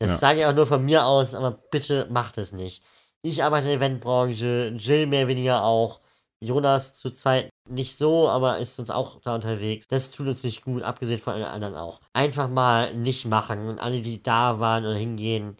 [0.00, 0.16] Das Ja.
[0.18, 2.82] sage ich auch nur von mir aus, aber bitte macht es nicht.
[3.22, 6.00] Ich arbeite in der Eventbranche, Jill mehr oder weniger auch.
[6.42, 9.86] Jonas zurzeit nicht so, aber ist uns auch da unterwegs.
[9.88, 12.00] Das tut uns nicht gut, abgesehen von allen anderen auch.
[12.12, 15.56] Einfach mal nicht machen und alle, die da waren oder hingehen,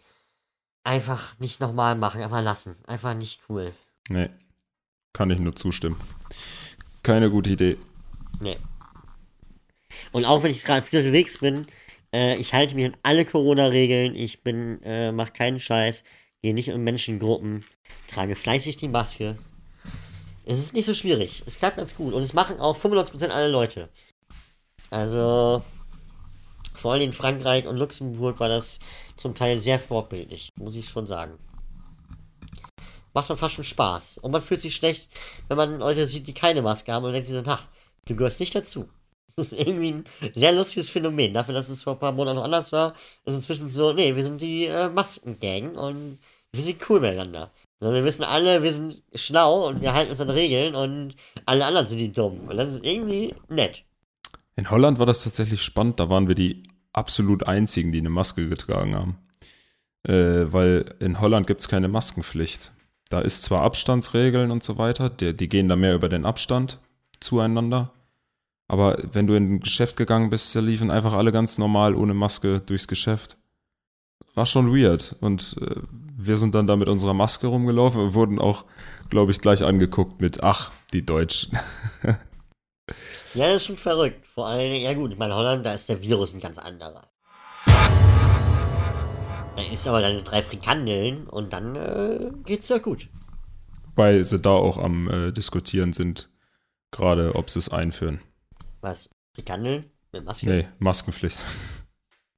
[0.83, 2.75] einfach nicht nochmal machen, einfach lassen.
[2.85, 3.73] Einfach nicht cool.
[4.09, 4.29] nee.
[5.15, 5.95] Kann ich nur zustimmen.
[7.03, 7.77] Keine gute Idee.
[8.39, 8.57] Nee.
[10.11, 11.67] Und auch wenn ich gerade viel unterwegs bin,
[12.11, 14.15] äh, ich halte mich an alle Corona-Regeln.
[14.15, 16.03] Ich bin, äh, mach keinen Scheiß,
[16.41, 17.63] gehe nicht in Menschengruppen,
[18.07, 19.37] trage fleißig die Maske.
[20.45, 21.43] Es ist nicht so schwierig.
[21.45, 22.13] Es klappt ganz gut.
[22.13, 23.89] Und es machen auch 95% aller Leute.
[24.89, 25.63] Also,
[26.73, 28.79] vor allem in Frankreich und Luxemburg war das
[29.15, 31.37] zum Teil sehr vorbildlich, muss ich schon sagen.
[33.13, 34.17] Macht dann fast schon Spaß.
[34.17, 35.09] Und man fühlt sich schlecht,
[35.47, 37.67] wenn man Leute sieht, die keine Maske haben und denkt sich so, ach,
[38.05, 38.89] du gehörst nicht dazu.
[39.35, 41.33] Das ist irgendwie ein sehr lustiges Phänomen.
[41.33, 42.93] Dafür, dass es vor ein paar Monaten noch anders war,
[43.25, 46.19] ist inzwischen so, nee, wir sind die äh, Maskengang und
[46.51, 47.51] wir sind cool miteinander.
[47.83, 51.15] Also wir wissen alle, wir sind schlau und wir halten uns an Regeln und
[51.45, 52.47] alle anderen sind die dumm.
[52.47, 53.83] Und das ist irgendwie nett.
[54.55, 55.99] In Holland war das tatsächlich spannend.
[55.99, 56.63] Da waren wir die
[56.93, 59.17] absolut einzigen, die eine Maske getragen haben.
[60.03, 62.71] Äh, weil in Holland gibt es keine Maskenpflicht.
[63.09, 66.79] Da ist zwar Abstandsregeln und so weiter, die, die gehen da mehr über den Abstand
[67.19, 67.91] zueinander.
[68.69, 72.13] Aber wenn du in ein Geschäft gegangen bist, da liefen einfach alle ganz normal ohne
[72.13, 73.35] Maske durchs Geschäft.
[74.35, 75.17] War schon weird.
[75.19, 75.81] Und äh,
[76.25, 78.65] wir sind dann da mit unserer Maske rumgelaufen und wurden auch,
[79.09, 81.57] glaube ich, gleich angeguckt mit, ach, die Deutschen.
[83.33, 84.27] Ja, das ist schon verrückt.
[84.27, 87.01] Vor allem, ja gut, ich meine, Holland, da ist der Virus ein ganz anderer.
[89.55, 93.09] Dann isst aber deine drei Frikandeln und dann äh, geht's ja gut.
[93.95, 96.29] Weil sie da auch am äh, Diskutieren sind,
[96.91, 98.21] gerade ob sie es einführen.
[98.81, 99.09] Was?
[99.33, 99.85] Frikandeln?
[100.11, 100.45] Mit Maske?
[100.47, 101.39] Nee, Maskenpflicht.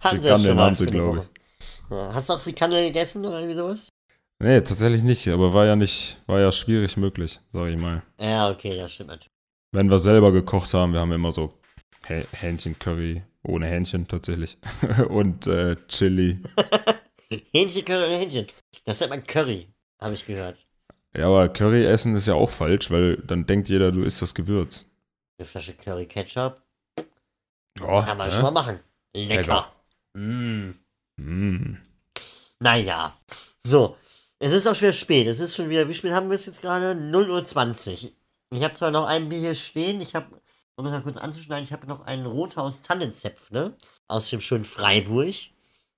[0.00, 1.18] Hatten sie Frikandeln schon mal haben sie, für die glaub Woche.
[1.18, 1.41] Ja,
[1.94, 3.88] Hast du auch Frikandeln gegessen oder irgendwie sowas?
[4.40, 8.02] Nee, tatsächlich nicht, aber war ja nicht, war ja schwierig möglich, sag ich mal.
[8.20, 9.30] Ja, okay, das stimmt natürlich.
[9.72, 11.54] Wenn wir selber gekocht haben, wir haben immer so
[12.06, 14.58] Hä- Hähnchencurry, ohne Hähnchen tatsächlich.
[15.08, 16.40] Und äh, Chili.
[17.52, 18.46] Hähnchen, Curry, Hähnchen.
[18.84, 19.68] Das nennt man Curry,
[20.00, 20.58] habe ich gehört.
[21.16, 24.34] Ja, aber Curry essen ist ja auch falsch, weil dann denkt jeder, du isst das
[24.34, 24.86] Gewürz.
[25.38, 26.60] Eine Flasche Curry Ketchup
[27.80, 28.32] Oh, kann man ne?
[28.32, 28.80] schon mal machen.
[29.14, 29.36] Lecker.
[29.36, 29.72] Lecker.
[30.14, 30.72] Mm.
[31.22, 31.76] Mm.
[32.60, 33.16] Naja.
[33.58, 33.96] So.
[34.38, 35.26] Es ist auch schon wieder spät.
[35.28, 36.98] Es ist schon wieder, wie spät haben wir es jetzt gerade?
[36.98, 38.10] 0.20 Uhr.
[38.50, 40.00] Ich habe zwar noch ein Bier hier stehen.
[40.00, 40.26] Ich habe,
[40.74, 43.76] um das mal kurz anzuschneiden, ich habe noch einen Rothaus Tannenzäpfle
[44.08, 45.34] aus dem schönen Freiburg,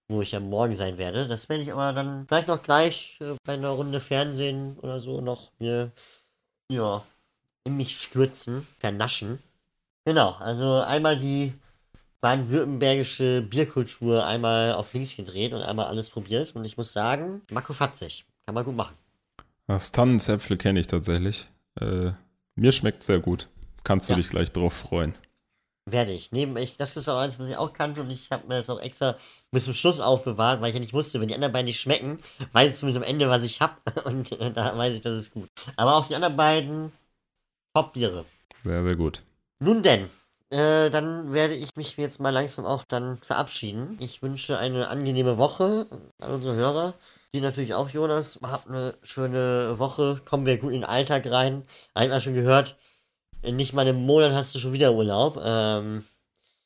[0.09, 1.27] wo ich am Morgen sein werde.
[1.27, 5.23] Das werde ich aber dann vielleicht noch gleich äh, bei einer Runde Fernsehen oder so
[5.23, 5.91] noch mir,
[6.71, 7.03] ja,
[7.65, 9.43] in mich stürzen, vernaschen.
[10.05, 11.55] Genau, also einmal die
[12.25, 16.55] baden-württembergische Bierkultur einmal auf links gedreht und einmal alles probiert.
[16.57, 18.25] Und ich muss sagen, Marco fatzig.
[18.47, 18.97] Kann man gut machen.
[19.67, 21.49] Das Tannenzäpfle kenne ich tatsächlich.
[21.81, 22.13] Äh,
[22.55, 23.49] mir schmeckt sehr gut.
[23.85, 24.17] Kannst du Ja.
[24.19, 25.15] dich gleich drauf freuen.
[25.87, 26.33] Werde ich.
[26.33, 28.71] Neben ich, das ist auch eins, was ich auch kannte und ich habe mir das
[28.71, 29.17] auch extra
[29.51, 32.21] bis zum Schluss aufbewahrt, weil ich ja nicht wusste, wenn die anderen beiden nicht schmecken,
[32.53, 33.75] weiß ich zumindest am Ende, was ich habe.
[34.07, 35.51] Und äh, da weiß ich, das ist gut.
[35.77, 36.91] Aber auch die anderen beiden
[37.75, 38.25] Top-Biere.
[38.63, 39.23] Sehr, sehr gut.
[39.61, 40.09] Nun denn,
[40.55, 43.97] äh, dann werde ich mich jetzt mal langsam auch dann verabschieden.
[43.99, 45.87] Ich wünsche eine angenehme Woche
[46.21, 46.95] an unsere Hörer.
[47.33, 48.39] Die natürlich auch, Jonas.
[48.41, 50.21] Habt eine schöne Woche.
[50.25, 51.65] Kommen wir gut in den Alltag rein.
[51.93, 52.77] Hab ich mal schon gehört,
[53.43, 55.41] in nicht mal einem Monat hast du schon wieder Urlaub.
[55.45, 56.05] Ähm,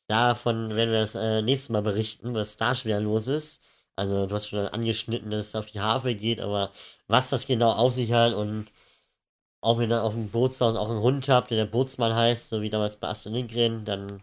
[0.06, 3.62] davon werden wir das äh, nächstes Mal berichten, was da schon wieder los ist.
[3.96, 6.72] Also du hast schon angeschnitten, dass es auf die Harfe geht, aber
[7.06, 8.66] was das genau auf sich hat und
[9.60, 12.62] auch wenn ihr auf dem Bootshaus auch einen Hund habt, der der Bootsmann heißt, so
[12.62, 14.22] wie damals bei Astrid Lindgren, dann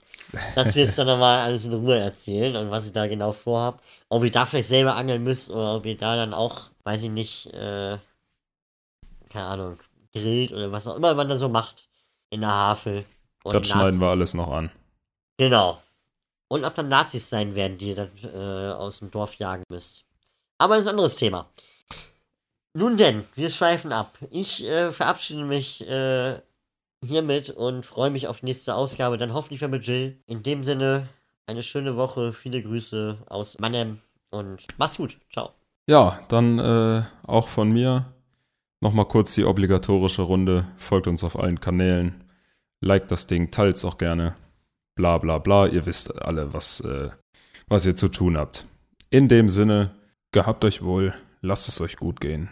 [0.56, 3.84] das wirst du dann mal alles in Ruhe erzählen und was ihr da genau vorhabt.
[4.10, 7.10] Ob ihr da vielleicht selber angeln müsst oder ob ihr da dann auch, weiß ich
[7.10, 7.98] nicht, äh,
[9.30, 9.80] keine Ahnung,
[10.14, 11.88] grillt oder was auch immer man da so macht
[12.30, 13.06] in der Havel.
[13.44, 14.72] Und Das schneiden wir alles noch an.
[15.38, 15.82] Genau.
[16.48, 20.06] Und ob dann Nazis sein werden, die ihr dann äh, aus dem Dorf jagen müsst.
[20.58, 21.50] Aber das ist ein anderes Thema.
[22.78, 24.18] Nun denn, wir schweifen ab.
[24.32, 26.42] Ich äh, verabschiede mich äh,
[27.06, 29.18] hiermit und freue mich auf die nächste Ausgabe.
[29.18, 30.18] Dann hoffentlich wieder mit Jill.
[30.28, 31.08] In dem Sinne,
[31.48, 32.34] eine schöne Woche.
[32.34, 35.18] Viele Grüße aus Mannheim und macht's gut.
[35.32, 35.52] Ciao.
[35.88, 38.12] Ja, dann äh, auch von mir
[38.82, 40.68] Nochmal kurz die obligatorische Runde.
[40.76, 42.26] Folgt uns auf allen Kanälen.
[42.82, 44.36] Liked das Ding, teilt es auch gerne.
[44.96, 45.66] Bla bla bla.
[45.66, 47.10] Ihr wisst alle, was, äh,
[47.70, 48.66] was ihr zu tun habt.
[49.10, 49.92] In dem Sinne,
[50.32, 52.52] gehabt euch wohl, lasst es euch gut gehen